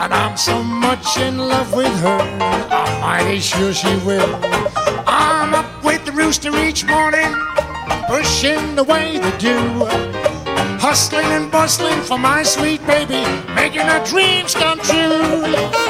And 0.00 0.14
I'm 0.14 0.34
so 0.38 0.62
much 0.62 1.18
in 1.18 1.36
love 1.36 1.74
with 1.74 1.94
her, 2.00 2.20
I'm 2.40 3.00
mighty 3.02 3.38
sure 3.38 3.74
she 3.74 3.94
will. 4.06 4.34
I'm 5.06 5.54
up 5.54 5.84
with 5.84 6.06
the 6.06 6.12
rooster 6.12 6.56
each 6.56 6.86
morning, 6.86 7.30
pushing 8.08 8.76
the 8.76 8.80
away 8.80 9.18
the 9.18 9.30
dew. 9.36 9.84
Hustling 10.80 11.26
and 11.26 11.52
bustling 11.52 12.00
for 12.00 12.18
my 12.18 12.42
sweet 12.42 12.80
baby, 12.86 13.22
making 13.54 13.82
her 13.82 14.02
dreams 14.06 14.54
come 14.54 14.78
true. 14.80 15.89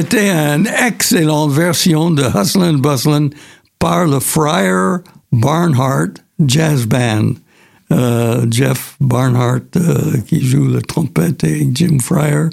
C'était 0.00 0.30
une 0.30 0.66
excellente 0.66 1.52
version 1.52 2.10
de 2.10 2.22
Hustlin' 2.22 2.78
Bustlin' 2.78 3.28
par 3.78 4.06
le 4.06 4.18
Friar 4.18 5.00
Barnhart 5.30 6.14
Jazz 6.42 6.86
Band. 6.86 7.32
Euh, 7.92 8.46
Jeff 8.50 8.96
Barnhart 8.98 9.60
euh, 9.76 10.16
qui 10.26 10.40
joue 10.40 10.68
la 10.68 10.80
trompette 10.80 11.44
et 11.44 11.68
Jim 11.74 11.98
Fryer 12.00 12.46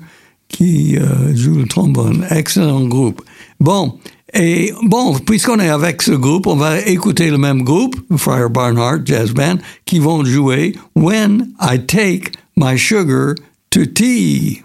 qui 0.49 0.97
euh, 0.97 1.33
joue 1.33 1.55
le 1.55 1.67
trombone. 1.67 2.27
Excellent 2.31 2.85
groupe. 2.85 3.21
Bon, 3.61 3.97
et 4.33 4.73
bon, 4.83 5.17
puisqu'on 5.17 5.61
est 5.61 5.69
avec 5.69 6.01
ce 6.01 6.11
groupe, 6.11 6.47
on 6.47 6.57
va 6.57 6.81
écouter 6.81 7.29
le 7.29 7.37
même 7.37 7.63
groupe, 7.63 7.95
Friar 8.17 8.49
Barnhart 8.49 9.05
Jazz 9.05 9.31
Band, 9.31 9.59
qui 9.85 9.99
vont 9.99 10.25
jouer 10.25 10.75
When 10.97 11.53
I 11.61 11.79
Take 11.79 12.31
My 12.57 12.77
Sugar 12.77 13.35
to 13.69 13.85
tea. 13.85 14.63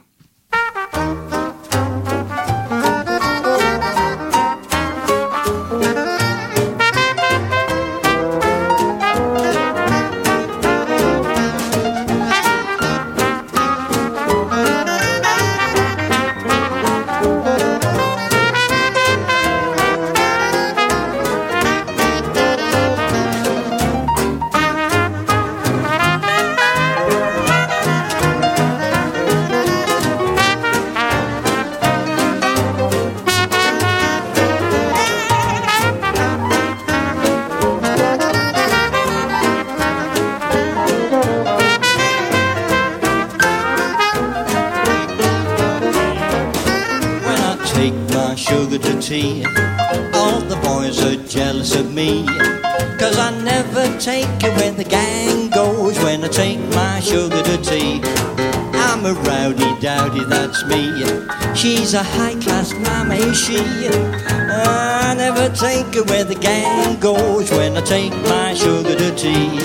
Take 65.93 66.05
it 66.05 66.11
where 66.11 66.25
the 66.25 66.35
gang 66.35 66.99
goes 67.01 67.51
when 67.51 67.77
I 67.77 67.81
take 67.83 68.13
my 68.23 68.55
sugar 68.55 68.95
to 68.95 69.15
tea. 69.15 69.59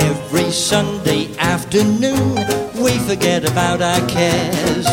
Every 0.00 0.50
Sunday 0.50 1.36
afternoon, 1.38 2.34
we 2.82 2.98
forget 2.98 3.48
about 3.48 3.80
our 3.80 4.00
cares. 4.08 4.86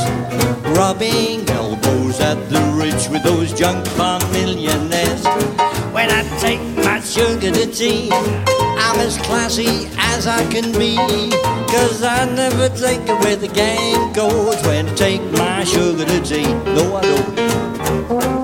Rubbing 0.78 1.50
elbows 1.50 2.20
at 2.20 2.38
the 2.50 2.62
rich 2.76 3.10
with 3.10 3.24
those 3.24 3.52
junk 3.54 3.86
bond 3.98 4.24
millionaires. 4.32 5.26
When 5.92 6.10
I 6.12 6.22
take 6.40 6.62
my 6.86 7.00
sugar 7.00 7.52
to 7.52 7.66
tea, 7.66 8.10
I'm 8.12 9.00
as 9.00 9.18
classy 9.18 9.90
as 9.98 10.28
I 10.28 10.44
can 10.52 10.72
be. 10.74 10.98
Cause 11.74 12.04
I 12.04 12.26
never 12.26 12.70
take 12.70 13.02
it 13.10 13.20
where 13.24 13.38
the 13.38 13.48
gang 13.48 14.14
goes 14.14 14.62
when 14.68 14.88
I 14.88 14.94
take 14.94 15.24
my 15.32 15.64
sugar 15.64 16.06
to 16.06 16.22
tea. 16.22 16.54
No, 16.76 16.98
I 16.98 17.02
don't. 17.02 18.40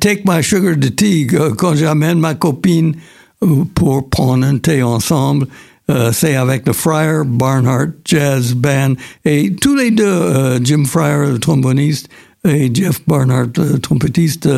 Take 0.00 0.24
my 0.24 0.42
sugar 0.42 0.74
to 0.74 0.90
tea, 0.90 1.26
quand 1.26 1.76
j'amène 1.76 2.18
ma 2.18 2.34
copine 2.34 2.94
euh, 3.42 3.64
pour 3.74 4.08
prendre 4.08 4.44
un 4.44 4.58
thé 4.58 4.82
ensemble, 4.82 5.46
euh, 5.90 6.12
c'est 6.12 6.36
avec 6.36 6.66
le 6.66 6.72
Friar 6.72 7.24
Barnhart 7.24 7.92
Jazz 8.04 8.54
Band. 8.54 8.94
Et 9.24 9.54
tous 9.54 9.76
les 9.76 9.90
deux, 9.90 10.04
euh, 10.04 10.58
Jim 10.62 10.84
Fryer, 10.86 11.32
le 11.32 11.38
tromboniste, 11.38 12.08
et 12.48 12.70
Jeff 12.72 13.02
Barnhart, 13.06 13.50
le 13.56 13.78
trompettiste, 13.78 14.48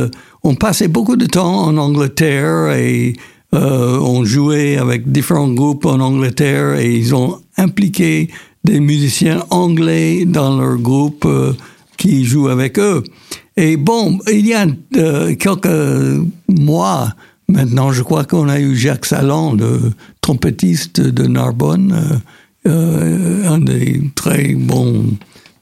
ont 0.44 0.54
passé 0.54 0.86
beaucoup 0.86 1.16
de 1.16 1.26
temps 1.26 1.64
en 1.64 1.76
Angleterre 1.76 2.70
et 2.76 3.16
ont 3.52 4.24
joué 4.24 4.78
avec 4.78 5.10
différents 5.10 5.52
groupes 5.52 5.84
en 5.84 5.98
Angleterre 5.98 6.78
et 6.78 6.94
ils 6.94 7.12
ont 7.12 7.40
impliqué 7.58 8.30
des 8.62 8.78
musiciens 8.78 9.44
anglais 9.50 10.24
dans 10.24 10.56
leur 10.58 10.78
groupe 10.78 11.28
qui 11.96 12.24
jouent 12.24 12.48
avec 12.48 12.78
eux. 12.78 13.02
Et 13.56 13.76
bon, 13.76 14.18
il 14.30 14.46
y 14.46 14.54
a 14.54 14.66
euh, 14.96 15.34
quelques 15.34 16.26
mois 16.48 17.14
maintenant, 17.48 17.92
je 17.92 18.02
crois 18.02 18.24
qu'on 18.24 18.48
a 18.48 18.58
eu 18.60 18.74
Jacques 18.74 19.06
Salan, 19.06 19.54
le 19.54 19.92
trompettiste 20.20 21.00
de 21.00 21.26
Narbonne, 21.26 21.92
euh, 22.66 22.70
euh, 22.70 23.48
un 23.48 23.58
des 23.58 24.00
très 24.14 24.54
bons 24.54 25.04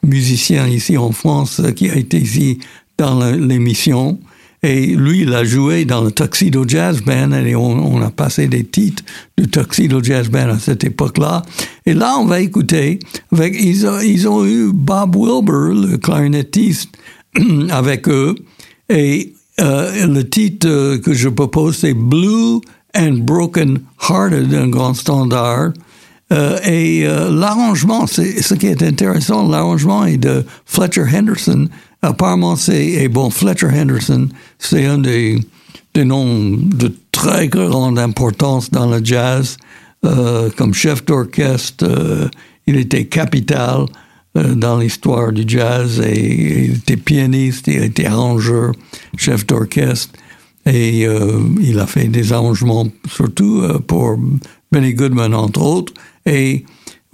musiciens 0.05 0.67
ici 0.69 0.97
en 0.97 1.13
France, 1.13 1.61
qui 1.75 1.91
a 1.91 1.97
été 1.97 2.19
ici 2.19 2.59
dans 2.97 3.19
l'émission. 3.33 4.21
Et 4.63 4.89
lui, 4.89 5.23
il 5.23 5.33
a 5.33 5.43
joué 5.43 5.87
dans 5.87 6.03
le 6.03 6.13
Tuxedo 6.13 6.69
Jazz 6.69 7.01
Band 7.01 7.33
et 7.33 7.57
on, 7.57 7.95
on 7.95 8.03
a 8.03 8.11
passé 8.11 8.47
des 8.47 8.63
titres 8.63 9.03
du 9.39 9.49
Tuxedo 9.49 10.03
Jazz 10.03 10.29
Band 10.29 10.51
à 10.51 10.59
cette 10.59 10.85
époque-là. 10.85 11.43
Et 11.87 11.95
là, 11.95 12.19
on 12.19 12.27
va 12.27 12.41
écouter, 12.41 12.99
avec, 13.33 13.57
ils, 13.59 13.87
ont, 13.87 14.01
ils 14.01 14.29
ont 14.29 14.45
eu 14.45 14.71
Bob 14.73 15.17
Wilbur, 15.17 15.75
le 15.75 15.97
clarinettiste, 15.97 16.91
avec 17.71 18.09
eux. 18.09 18.35
Et 18.89 19.35
euh, 19.61 20.07
le 20.07 20.29
titre 20.29 20.69
euh, 20.69 20.99
que 20.99 21.13
je 21.13 21.29
propose, 21.29 21.79
c'est 21.79 21.95
Blue 21.95 22.61
and 22.97 23.19
Broken 23.23 23.81
Hearted, 24.09 24.53
un 24.55 24.69
grand 24.69 24.95
standard. 24.95 25.73
Euh, 26.33 26.59
et 26.65 27.05
l'arrangement, 27.05 28.07
c'est 28.07 28.41
ce 28.41 28.55
qui 28.55 28.69
est 28.69 28.83
intéressant, 28.85 29.49
l'arrangement 29.49 30.07
est 30.07 30.17
de 30.17 30.45
Fletcher 30.65 31.05
Henderson. 31.13 31.69
Apparemment, 32.03 32.55
c'est 32.57 33.09
bon 33.09 33.31
Fletcher 33.31 33.67
Henderson, 33.67 34.29
c'est 34.59 34.87
un 34.87 34.99
des, 34.99 35.41
des 35.93 36.05
noms 36.05 36.57
de 36.57 36.95
très 37.11 37.49
grande 37.49 37.99
importance 37.99 38.71
dans 38.71 38.89
le 38.89 39.05
jazz. 39.05 39.57
Comme 40.57 40.73
chef 40.73 41.05
d'orchestre, 41.05 42.31
il 42.67 42.77
était 42.77 43.07
capital 43.07 43.87
dans 44.35 44.79
l'histoire 44.79 45.33
du 45.33 45.45
jazz 45.47 46.01
et 46.01 46.65
il 46.67 46.77
était 46.77 46.97
pianiste, 46.97 47.67
il 47.67 47.83
était 47.83 48.07
arrangeur, 48.07 48.73
chef 49.17 49.47
d'orchestre 49.47 50.11
et 50.67 51.07
euh, 51.07 51.41
il 51.61 51.79
a 51.79 51.87
fait 51.87 52.09
des 52.09 52.33
arrangements 52.33 52.87
surtout 53.09 53.63
euh, 53.63 53.79
pour 53.79 54.19
Benny 54.71 54.95
Goodman 54.95 55.35
entre 55.35 55.63
autres. 55.63 55.93
Et 56.27 56.65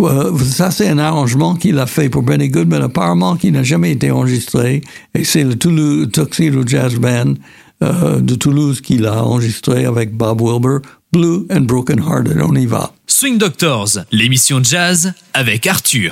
euh, 0.01 0.37
ça 0.39 0.71
c'est 0.71 0.89
un 0.89 0.99
arrangement 0.99 1.55
qu'il 1.55 1.79
a 1.79 1.87
fait 1.87 2.09
pour 2.09 2.23
Benny 2.23 2.49
Goodman 2.49 2.83
apparemment 2.83 3.37
qui 3.37 3.51
n'a 3.53 3.63
jamais 3.63 3.93
été 3.93 4.11
enregistré. 4.11 4.83
Et 5.15 5.25
c'est 5.25 5.45
le 5.45 5.57
Toulouse 5.57 6.09
Tuxedo 6.13 6.67
Jazz 6.67 6.97
Band 6.97 7.35
euh, 7.83 8.21
de 8.21 8.35
Toulouse 8.35 8.81
qu'il 8.81 9.07
a 9.07 9.23
enregistré 9.23 9.85
avec 9.85 10.15
Bob 10.15 10.41
Wilbur 10.41 10.81
Blue 11.13 11.47
and 11.51 11.63
Broken 11.63 12.01
Hearted. 12.01 12.41
On 12.41 12.55
y 12.55 12.67
va. 12.67 12.93
Swing 13.07 13.39
Doctors, 13.39 13.99
l'émission 14.11 14.63
jazz 14.63 15.13
avec 15.35 15.67
Arthur. 15.67 16.11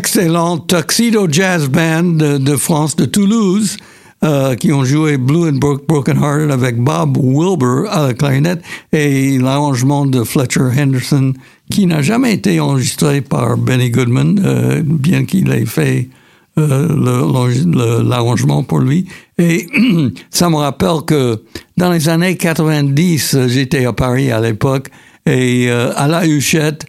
Excellent 0.00 0.56
Tuxedo 0.60 1.26
Jazz 1.30 1.68
Band 1.68 2.38
de, 2.38 2.56
France, 2.56 2.96
de 2.96 3.04
Toulouse, 3.04 3.76
euh, 4.24 4.54
qui 4.54 4.72
ont 4.72 4.82
joué 4.82 5.18
Blue 5.18 5.50
and 5.50 5.58
Bro 5.58 5.80
Broken 5.86 6.16
Hearted 6.16 6.50
avec 6.50 6.78
Bob 6.78 7.18
Wilbur 7.18 7.84
à 7.90 8.06
la 8.06 8.14
clarinette 8.14 8.62
et 8.94 9.36
l'arrangement 9.36 10.06
de 10.06 10.24
Fletcher 10.24 10.70
Henderson 10.74 11.34
qui 11.70 11.84
n'a 11.84 12.00
jamais 12.00 12.32
été 12.32 12.60
enregistré 12.60 13.20
par 13.20 13.58
Benny 13.58 13.90
Goodman, 13.90 14.40
euh, 14.42 14.80
bien 14.82 15.26
qu'il 15.26 15.52
ait 15.52 15.66
fait 15.66 16.08
euh, 16.56 18.02
l'arrangement 18.02 18.62
pour 18.62 18.78
lui. 18.78 19.06
Et 19.36 19.66
ça 20.30 20.48
me 20.48 20.56
rappelle 20.56 21.04
que 21.06 21.42
dans 21.76 21.92
les 21.92 22.08
années 22.08 22.38
90, 22.38 23.34
euh, 23.34 23.48
j'étais 23.48 23.84
à 23.84 23.92
Paris 23.92 24.32
à 24.32 24.40
l'époque, 24.40 24.88
et 25.26 25.70
à 25.70 26.08
la 26.08 26.26
Huchette, 26.26 26.86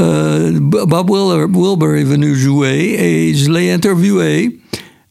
euh, 0.00 0.58
Bob 0.58 1.10
Wilber 1.10 2.00
est 2.00 2.04
venu 2.04 2.34
jouer 2.34 2.96
et 2.98 3.34
je 3.34 3.50
l'ai 3.50 3.70
interviewé. 3.70 4.58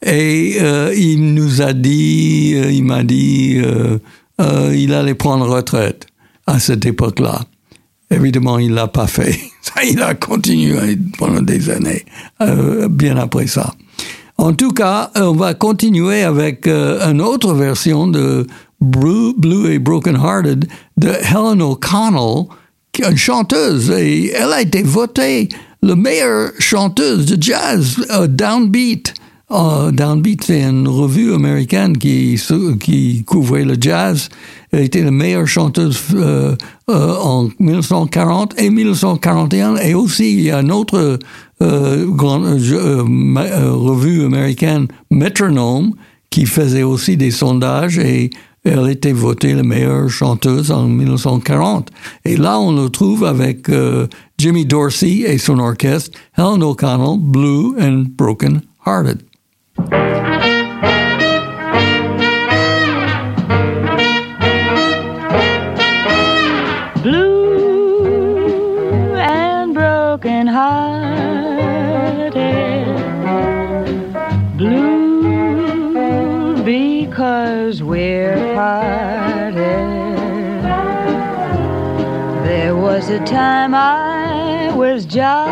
Et 0.04 0.58
euh, 0.60 0.94
il 0.98 1.34
nous 1.34 1.62
a 1.62 1.74
dit, 1.74 2.54
euh, 2.56 2.72
il 2.72 2.84
m'a 2.84 3.04
dit, 3.04 3.62
il 4.74 4.94
allait 4.94 5.14
prendre 5.14 5.48
retraite 5.48 6.08
à 6.48 6.60
cette 6.60 6.86
époque-là. 6.86 7.42
Évidemment, 8.10 8.58
il 8.58 8.74
l'a 8.74 8.88
pas 8.88 9.08
fait. 9.08 9.40
Il 9.90 10.02
a 10.02 10.16
continué 10.16 10.98
pendant 11.18 11.42
des 11.42 11.70
années, 11.70 12.04
bien 12.90 13.16
après 13.16 13.48
ça. 13.48 13.74
En 14.38 14.54
tout 14.54 14.72
cas, 14.72 15.12
on 15.16 15.32
va 15.32 15.54
continuer 15.54 16.24
avec 16.24 16.68
une 16.68 17.22
autre 17.22 17.54
version 17.54 18.08
de 18.08 18.48
Blue, 18.82 19.34
Blue 19.38 19.72
et 19.72 19.80
Broken 19.80 20.16
Hearted 20.16 20.68
de 20.98 21.08
Helen 21.08 21.62
O'Connell, 21.62 22.48
une 23.00 23.18
chanteuse, 23.18 23.90
et 23.92 24.32
elle 24.32 24.54
a 24.54 24.62
été 24.62 24.84
votée 24.84 25.50
la 25.82 25.96
meilleure 25.96 26.52
chanteuse 26.60 27.26
de 27.26 27.42
jazz 27.42 28.06
euh, 28.12 28.28
downbeat. 28.28 29.14
Euh, 29.52 29.92
Downbeat, 29.92 30.44
c'est 30.46 30.62
une 30.62 30.88
revue 30.88 31.34
américaine 31.34 31.98
qui, 31.98 33.24
couvrait 33.26 33.66
le 33.66 33.76
jazz. 33.80 34.30
Elle 34.72 34.84
était 34.86 35.04
la 35.04 35.12
meilleure 35.12 35.48
chanteuse 35.48 36.00
euh, 36.14 36.56
euh, 36.90 37.16
en 37.18 37.50
1940 37.60 38.60
et 38.62 38.70
1941. 38.70 39.76
Et 39.78 39.94
aussi, 39.94 40.34
il 40.34 40.42
y 40.42 40.52
a 40.52 40.62
une 40.62 40.72
autre 40.72 41.20
euh, 41.62 42.06
grande 42.08 42.46
revue 42.46 44.26
américaine, 44.26 44.88
Metronome, 45.10 45.94
qui 46.30 46.46
faisait 46.46 46.84
aussi 46.84 47.18
des 47.18 47.32
sondages 47.32 47.98
et 47.98 48.30
elle 48.64 48.90
était 48.90 49.12
votée 49.12 49.54
la 49.54 49.64
meilleure 49.64 50.10
chanteuse 50.10 50.72
en 50.72 50.88
1940. 50.88 51.90
Et 52.26 52.38
là, 52.38 52.60
on 52.60 52.72
le 52.72 52.90
trouve 52.90 53.24
avec 53.26 53.70
euh, 53.70 54.08
Jimmy 54.38 54.66
Dorsey 54.66 55.22
et 55.22 55.38
son 55.38 55.60
orchestre, 55.60 56.18
Helen 56.38 56.62
O'Connell, 56.64 57.18
Blue 57.20 57.76
and 57.80 58.06
Broken 58.16 58.62
Hearted. 58.86 59.24
Time 83.42 83.74
I 83.74 84.72
was 84.76 85.04
jolly. 85.06 85.51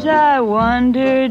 Times 0.00 0.06
I 0.06 0.40
wonder, 0.40 1.28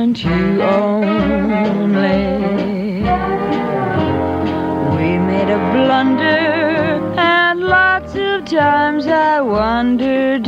Want 0.00 0.24
you 0.24 0.62
only. 0.62 2.22
We 4.96 5.08
made 5.18 5.50
a 5.50 5.60
blunder, 5.74 7.14
and 7.18 7.60
lots 7.60 8.14
of 8.14 8.46
times 8.46 9.06
I 9.06 9.42
wonder, 9.42 10.38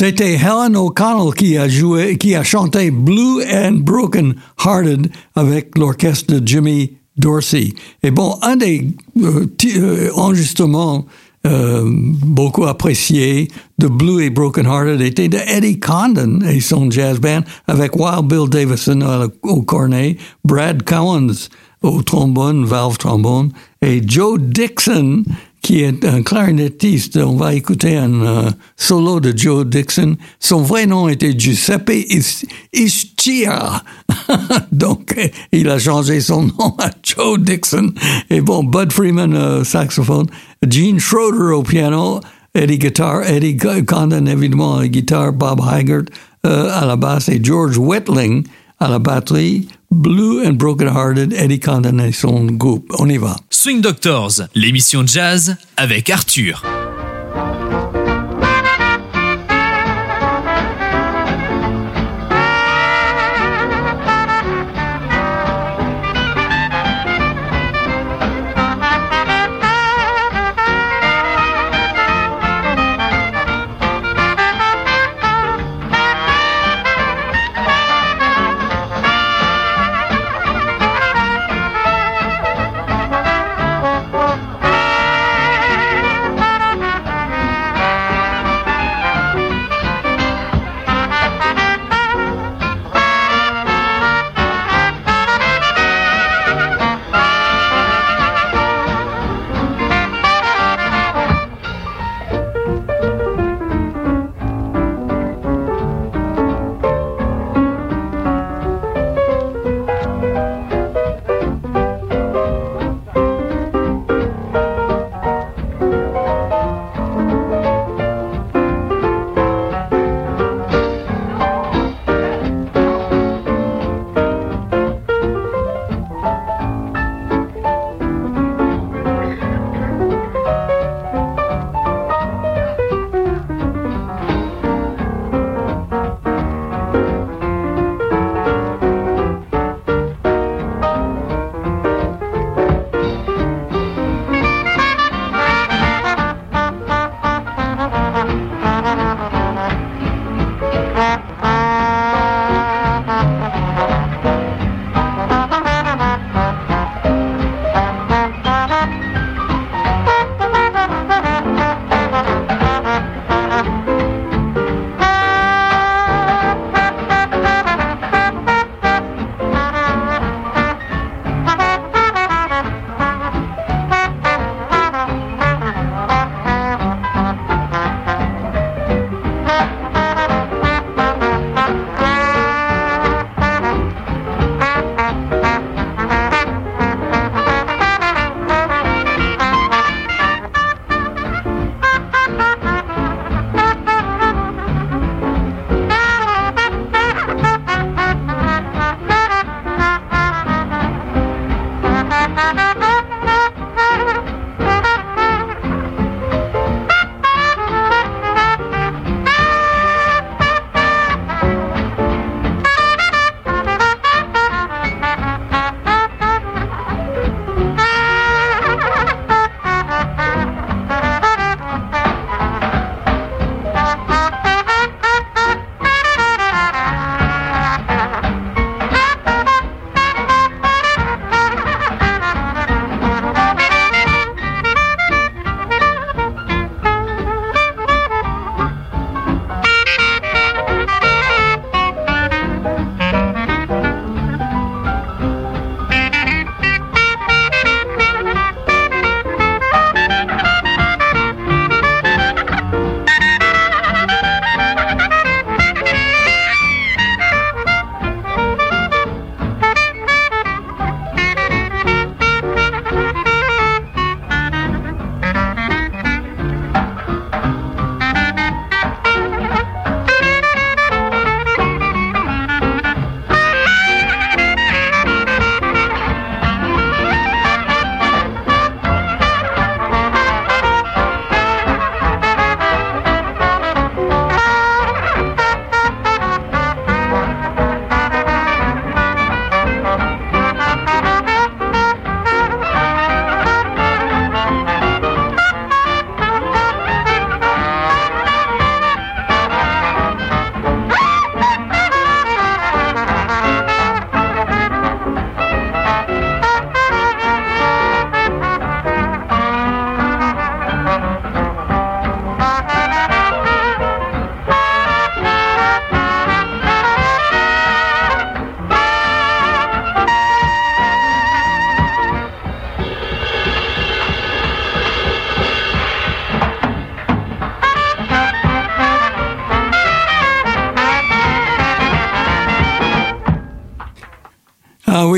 C'était 0.00 0.34
Helen 0.34 0.76
O'Connell 0.76 1.34
qui 1.34 1.56
a 1.56 1.68
joué, 1.68 2.18
qui 2.18 2.36
a 2.36 2.44
chanté 2.44 2.92
Blue 2.92 3.42
and 3.52 3.80
Broken 3.80 4.36
Hearted 4.64 5.10
avec 5.34 5.76
l'orchestre 5.76 6.34
de 6.34 6.46
Jimmy 6.46 6.92
Dorsey. 7.16 7.72
Et 8.04 8.12
bon, 8.12 8.36
un 8.42 8.54
des 8.54 8.94
euh, 9.20 9.46
euh, 9.76 10.10
enregistrements 10.14 11.04
euh, 11.48 11.82
beaucoup 11.84 12.64
appréciés 12.66 13.48
de 13.80 13.88
Blue 13.88 14.22
et 14.22 14.30
Broken 14.30 14.66
Hearted 14.66 15.00
était 15.00 15.28
de 15.28 15.38
Eddie 15.38 15.80
Condon 15.80 16.42
et 16.48 16.60
son 16.60 16.88
jazz 16.92 17.18
band 17.18 17.42
avec 17.66 17.96
Wild 17.96 18.26
Bill 18.28 18.48
Davison 18.48 19.28
au 19.42 19.62
cornet, 19.62 20.16
Brad 20.44 20.84
Cowens 20.84 21.48
au 21.82 22.02
trombone, 22.02 22.64
valve 22.64 22.98
trombone, 22.98 23.50
et 23.82 24.00
Joe 24.06 24.38
Dixon 24.40 25.24
qui 25.68 25.82
est 25.82 26.02
un 26.06 26.22
clarinettiste. 26.22 27.18
On 27.18 27.36
va 27.36 27.52
écouter 27.52 27.94
un 27.98 28.22
euh, 28.22 28.50
solo 28.78 29.20
de 29.20 29.36
Joe 29.36 29.66
Dixon. 29.66 30.16
Son 30.40 30.62
vrai 30.62 30.86
nom 30.86 31.10
était 31.10 31.38
Giuseppe 31.38 31.90
Is- 32.08 32.46
Ischia. 32.72 33.82
Donc, 34.72 35.14
il 35.52 35.68
a 35.68 35.78
changé 35.78 36.22
son 36.22 36.44
nom 36.44 36.74
à 36.78 36.88
Joe 37.02 37.38
Dixon. 37.38 37.92
Et 38.30 38.40
bon, 38.40 38.64
Bud 38.64 38.90
Freeman, 38.94 39.34
euh, 39.34 39.62
saxophone. 39.62 40.28
Gene 40.66 40.98
Schroeder 40.98 41.52
au 41.52 41.62
piano. 41.62 42.20
Eddie 42.54 42.78
guitar. 42.78 43.28
Eddie 43.28 43.58
Condon, 43.58 44.24
évidemment, 44.24 44.76
à 44.76 44.80
la 44.80 44.88
guitare. 44.88 45.34
Bob 45.34 45.60
Haggart 45.60 46.04
euh, 46.46 46.70
à 46.72 46.86
la 46.86 46.96
basse. 46.96 47.28
Et 47.28 47.40
George 47.44 47.76
Wetling 47.76 48.42
à 48.80 48.88
la 48.88 48.98
batterie. 48.98 49.68
Blue 49.90 50.44
and 50.44 50.58
Broken 50.58 50.86
Hearted, 50.86 51.32
Eddie 51.32 51.60
Condon 51.60 51.98
et 51.98 52.12
son 52.12 52.44
groupe. 52.44 52.92
On 52.98 53.08
y 53.08 53.16
va. 53.16 53.36
Swing 53.48 53.80
Doctors, 53.80 54.42
l'émission 54.54 55.06
jazz 55.06 55.56
avec 55.78 56.10
Arthur. 56.10 56.62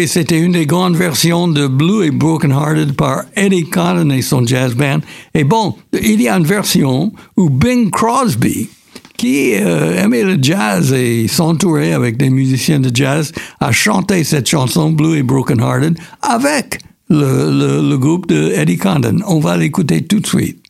C'était 0.06 0.38
une 0.38 0.52
des 0.52 0.66
grandes 0.66 0.96
versions 0.96 1.48
de 1.48 1.66
Blue 1.66 2.04
et 2.04 2.10
Broken 2.10 2.50
Hearted 2.50 2.94
par 2.94 3.24
Eddie 3.36 3.68
Condon 3.68 4.10
et 4.10 4.22
son 4.22 4.46
jazz 4.46 4.74
band. 4.74 5.00
Et 5.34 5.44
bon, 5.44 5.74
il 5.92 6.20
y 6.20 6.28
a 6.28 6.36
une 6.36 6.44
version 6.44 7.12
où 7.36 7.50
Bing 7.50 7.90
Crosby, 7.90 8.68
qui 9.16 9.54
euh, 9.54 10.02
aimait 10.02 10.22
le 10.22 10.38
jazz 10.40 10.92
et 10.92 11.28
s'entourait 11.28 11.92
avec 11.92 12.16
des 12.16 12.30
musiciens 12.30 12.80
de 12.80 12.94
jazz, 12.94 13.32
a 13.60 13.72
chanté 13.72 14.24
cette 14.24 14.48
chanson 14.48 14.90
Blue 14.90 15.18
et 15.18 15.22
Broken 15.22 15.60
Hearted 15.60 15.98
avec 16.22 16.78
le, 17.08 17.50
le, 17.50 17.88
le 17.88 17.98
groupe 17.98 18.26
de 18.28 18.52
Eddie 18.52 18.78
Condon. 18.78 19.18
On 19.26 19.40
va 19.40 19.56
l'écouter 19.56 20.04
tout 20.04 20.20
de 20.20 20.26
suite. 20.26 20.62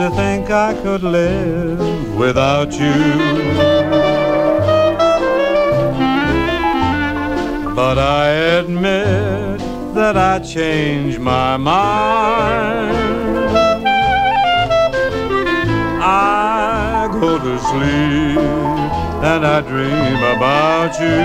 To 0.00 0.08
think 0.16 0.50
I 0.50 0.72
could 0.82 1.02
live 1.02 2.16
without 2.16 2.72
you. 2.72 2.94
But 7.74 7.98
I 7.98 8.28
admit 8.60 9.58
that 9.94 10.16
I 10.16 10.38
changed 10.38 11.20
my 11.20 11.58
mind. 11.58 12.96
I 16.02 17.08
go 17.20 17.38
to 17.38 17.58
sleep 17.68 18.38
and 19.30 19.44
I 19.44 19.60
dream 19.60 20.20
about 20.34 20.98
you. 20.98 21.20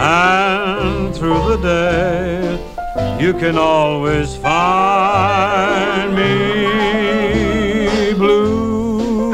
And 0.00 1.14
through 1.14 1.44
the 1.50 1.58
day, 1.58 2.75
you 3.18 3.32
can 3.32 3.56
always 3.56 4.36
find 4.36 6.14
me 6.14 6.66
blue 8.12 9.32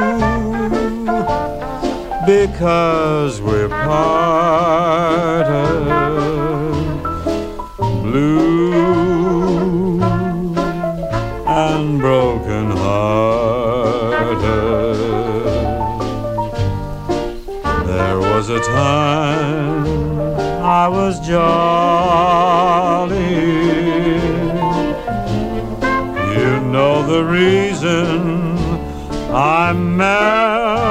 because 2.24 3.40
we're 3.40 3.68
parted. 3.68 4.12
Blue 7.78 8.72
and 11.46 11.98
broken 11.98 12.70
hearted. 12.70 14.42
There 17.88 18.18
was 18.20 18.48
a 18.48 18.60
time 18.60 19.86
I 20.62 20.86
was 20.86 21.18
jolly. 21.26 21.91
I'm 29.72 29.96
melancholy 29.96 30.84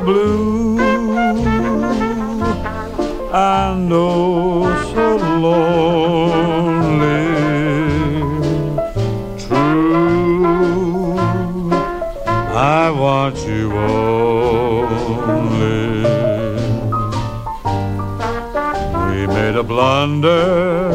blue 0.00 0.78
and 3.32 3.90
oh 3.90 4.92
so 4.92 5.16
lonely. 5.40 5.72
True, 9.38 11.16
I 12.52 12.90
want 12.90 13.38
you 13.46 13.72
only. 13.72 14.42
We 19.12 19.26
made 19.26 19.56
a 19.56 19.62
blunder, 19.62 20.92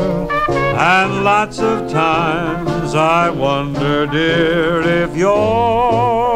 and 0.77 1.23
lots 1.23 1.57
of 1.57 1.89
times 1.89 2.70
I 2.95 3.29
wonder, 3.29 4.05
dear, 4.05 4.81
if 4.81 5.15
you're 5.15 6.30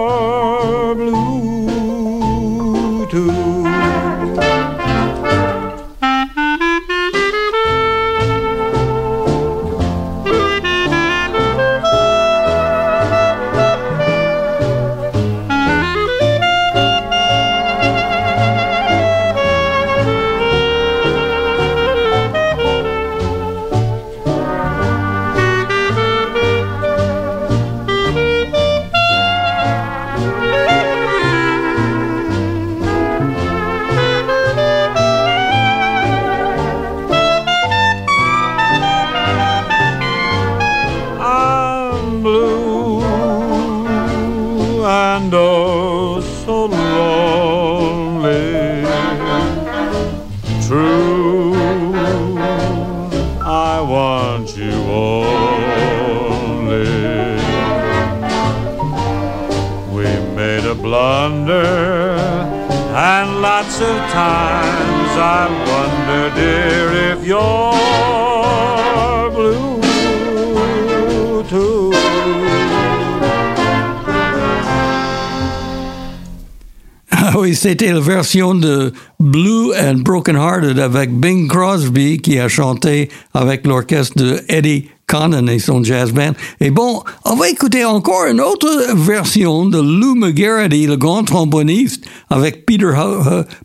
c'était 77.78 77.92
la 77.92 78.00
version 78.00 78.56
de 78.56 78.94
Blue 79.20 79.74
and 79.78 79.96
Broken 79.96 80.38
Hearted 80.38 80.80
avec 80.80 81.12
Bing 81.12 81.50
Crosby 81.50 82.20
qui 82.20 82.40
a 82.40 82.48
chanté 82.48 83.10
avec 83.34 83.68
l'orchestre 83.68 84.16
de 84.16 84.40
Eddie 84.48 84.88
Condon 85.08 85.46
et 85.48 85.60
son 85.60 85.84
jazz 85.84 86.14
band. 86.14 86.32
Et 86.62 86.72
bon, 86.72 87.04
on 87.26 87.36
va 87.36 87.50
écouter 87.50 87.84
encore 87.84 88.28
une 88.32 88.40
autre 88.40 88.96
version 88.96 89.66
de 89.66 89.78
Lou 89.78 90.16
McGarity, 90.16 90.88
le 90.88 90.96
grand 90.96 91.26
tromboniste, 91.26 92.06
avec 92.30 92.66
Peter 92.66 92.94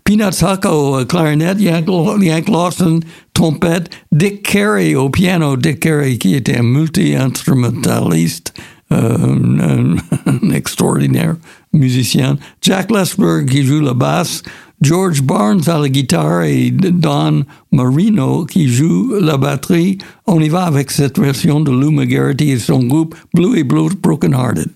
Peanuts 0.02 0.42
Huck 0.42 0.64
au 0.64 0.98
euh, 0.98 1.04
clarinette, 1.04 1.60
Yank, 1.60 2.48
Lawson 2.48 2.98
trompette, 3.32 3.90
Dick 4.10 4.42
Carey 4.42 4.96
au 4.96 5.08
piano, 5.08 5.56
Dick 5.56 5.78
Carey 5.78 6.18
qui 6.18 6.34
était 6.34 6.56
un 6.56 6.64
multi-instrumentaliste 6.64 8.54
euh, 8.92 9.96
un, 10.26 10.50
extraordinaire 10.50 11.36
musicien. 11.72 12.36
Jack 12.62 12.90
Lesberg 12.90 13.48
qui 13.48 13.64
joue 13.64 13.80
la 13.80 13.94
basse, 13.94 14.42
George 14.80 15.22
Barnes 15.22 15.62
à 15.68 15.78
la 15.78 15.88
guitare 15.88 16.42
et 16.42 16.70
Don 16.70 17.44
Marino 17.70 18.44
qui 18.46 18.68
joue 18.68 19.14
la 19.20 19.36
batterie. 19.36 19.98
On 20.26 20.40
y 20.40 20.48
va 20.48 20.64
avec 20.64 20.90
cette 20.90 21.18
version 21.18 21.60
de 21.60 21.70
Lou 21.70 21.90
McGarity 21.90 22.50
et 22.50 22.58
son 22.58 22.82
groupe 22.84 23.14
Blue 23.34 23.58
et 23.58 23.64
Blue 23.64 23.90
Broken 23.94 24.32
Hearted. 24.32 24.68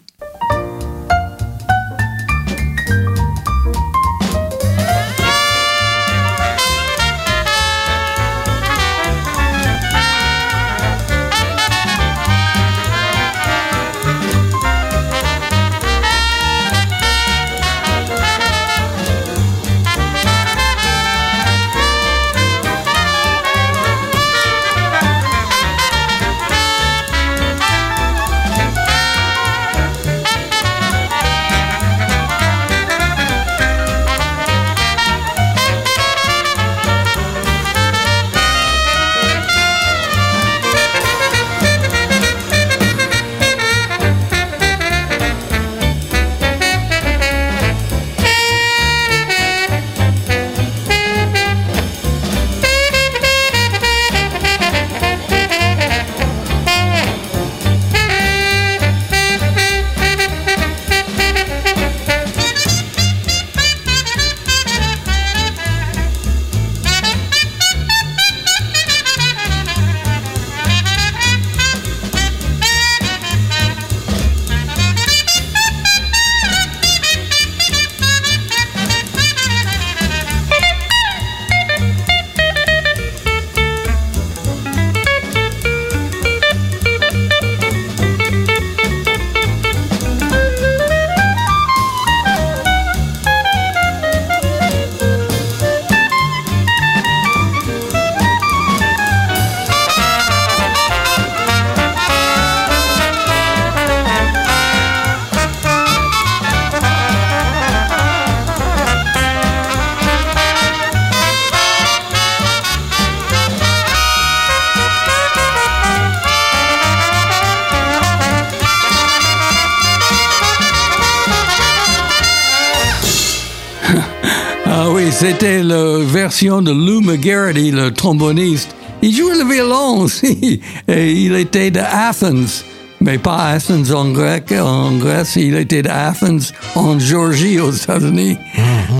C'était 125.26 125.62
la 125.62 126.00
version 126.00 126.60
de 126.60 126.70
Lou 126.70 127.00
McGarity, 127.00 127.70
le 127.70 127.90
tromboniste. 127.90 128.76
Il 129.00 129.16
jouait 129.16 129.38
le 129.38 129.50
violon 129.50 130.00
aussi. 130.02 130.60
Et 130.88 131.12
il 131.12 131.34
était 131.36 131.70
de 131.70 131.80
Athens. 131.80 132.62
Mais 133.00 133.16
pas 133.16 133.52
Athens 133.52 133.90
en 133.90 134.10
grec, 134.10 134.52
en 134.52 134.92
Grèce. 134.92 135.36
Il 135.36 135.54
était 135.56 135.80
de 135.80 135.88
Athens 135.88 136.52
en 136.74 136.98
Georgie, 136.98 137.58
aux 137.58 137.70
États-Unis. 137.70 138.36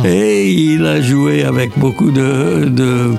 Et 0.07 0.51
il 0.51 0.87
a 0.87 1.03
joué 1.03 1.45
avec 1.45 1.79
beaucoup 1.79 2.11
de, 2.11 2.70
de, 2.70 3.11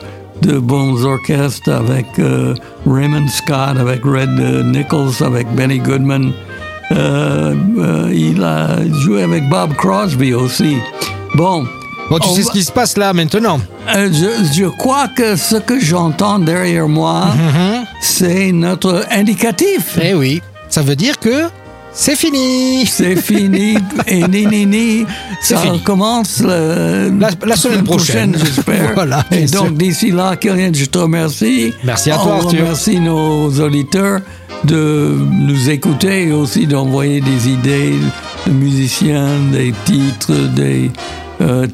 de 0.41 0.57
bons 0.57 1.05
orchestres, 1.05 1.71
avec 1.71 2.07
euh, 2.17 2.55
Raymond 2.87 3.27
Scott, 3.27 3.77
avec 3.77 4.03
Red 4.03 4.39
euh, 4.39 4.63
Nichols, 4.63 5.23
avec 5.23 5.47
Benny 5.53 5.77
Goodman. 5.77 6.33
Euh, 6.91 7.53
euh, 7.77 8.11
il 8.11 8.43
a 8.43 8.77
joué 9.03 9.21
avec 9.21 9.47
Bob 9.47 9.75
Crosby 9.75 10.33
aussi. 10.33 10.77
Bon. 11.35 11.65
Bon, 12.09 12.19
tu 12.19 12.27
on 12.29 12.35
sais 12.35 12.41
va- 12.41 12.47
ce 12.47 12.51
qui 12.51 12.63
se 12.63 12.71
passe 12.71 12.97
là 12.97 13.13
maintenant. 13.13 13.59
euh, 13.95 14.09
je, 14.11 14.59
je 14.61 14.65
crois 14.65 15.07
que 15.07 15.35
ce 15.35 15.55
que 15.55 15.79
j'entends 15.79 16.37
derrière 16.39 16.87
moi, 16.87 17.29
c'est 18.01 18.51
notre 18.51 19.05
indicatif. 19.11 19.97
Eh 20.01 20.13
oui, 20.13 20.41
ça 20.69 20.81
veut 20.83 20.95
dire 20.95 21.17
que 21.19 21.45
c'est 21.91 22.15
fini. 22.15 22.85
C'est 22.85 23.15
fini 23.15 23.75
et 24.07 24.27
ni 24.27 24.45
ni 24.45 24.65
ni. 24.67 25.05
C'est 25.41 25.55
Ça 25.55 25.61
fini. 25.61 25.79
commence 25.81 26.41
le- 26.43 27.11
La- 27.19 27.29
la 27.43 27.55
semaine 27.55 27.83
prochaine. 27.83 28.35
j'espère. 28.43 28.93
Voilà, 28.93 29.23
et 29.31 29.37
bien 29.37 29.47
sûr. 29.47 29.63
donc 29.63 29.77
d'ici 29.77 30.11
là, 30.11 30.35
Kylian, 30.35 30.71
je 30.73 30.85
te 30.85 30.97
remercie. 30.99 31.73
Merci 31.83 32.11
à 32.11 32.17
toi, 32.17 32.37
On 32.39 32.45
Arthur. 32.45 32.59
remercie 32.59 32.99
nos 32.99 33.49
auditeurs 33.59 34.19
de 34.63 35.17
nous 35.31 35.69
écouter 35.71 36.27
et 36.27 36.31
aussi 36.33 36.67
d'envoyer 36.67 37.19
des 37.21 37.49
idées 37.49 37.93
de 38.45 38.51
musiciens, 38.51 39.29
des 39.51 39.73
titres, 39.85 40.33
des 40.55 40.91
euh. 41.45 41.67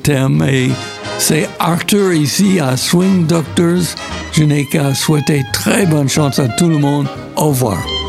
Et 0.50 0.70
c'est 1.18 1.48
Arthur 1.60 2.14
ici 2.14 2.60
à 2.60 2.78
Swing 2.78 3.26
Doctors. 3.26 3.96
Je 4.34 4.44
n'ai 4.44 4.66
qu'à 4.66 4.94
souhaiter 4.94 5.44
très 5.54 5.86
bonne 5.86 6.10
chance 6.10 6.40
à 6.40 6.48
tout 6.48 6.70
le 6.70 6.78
monde. 6.78 7.08
Au 7.36 7.50
revoir. 7.50 8.01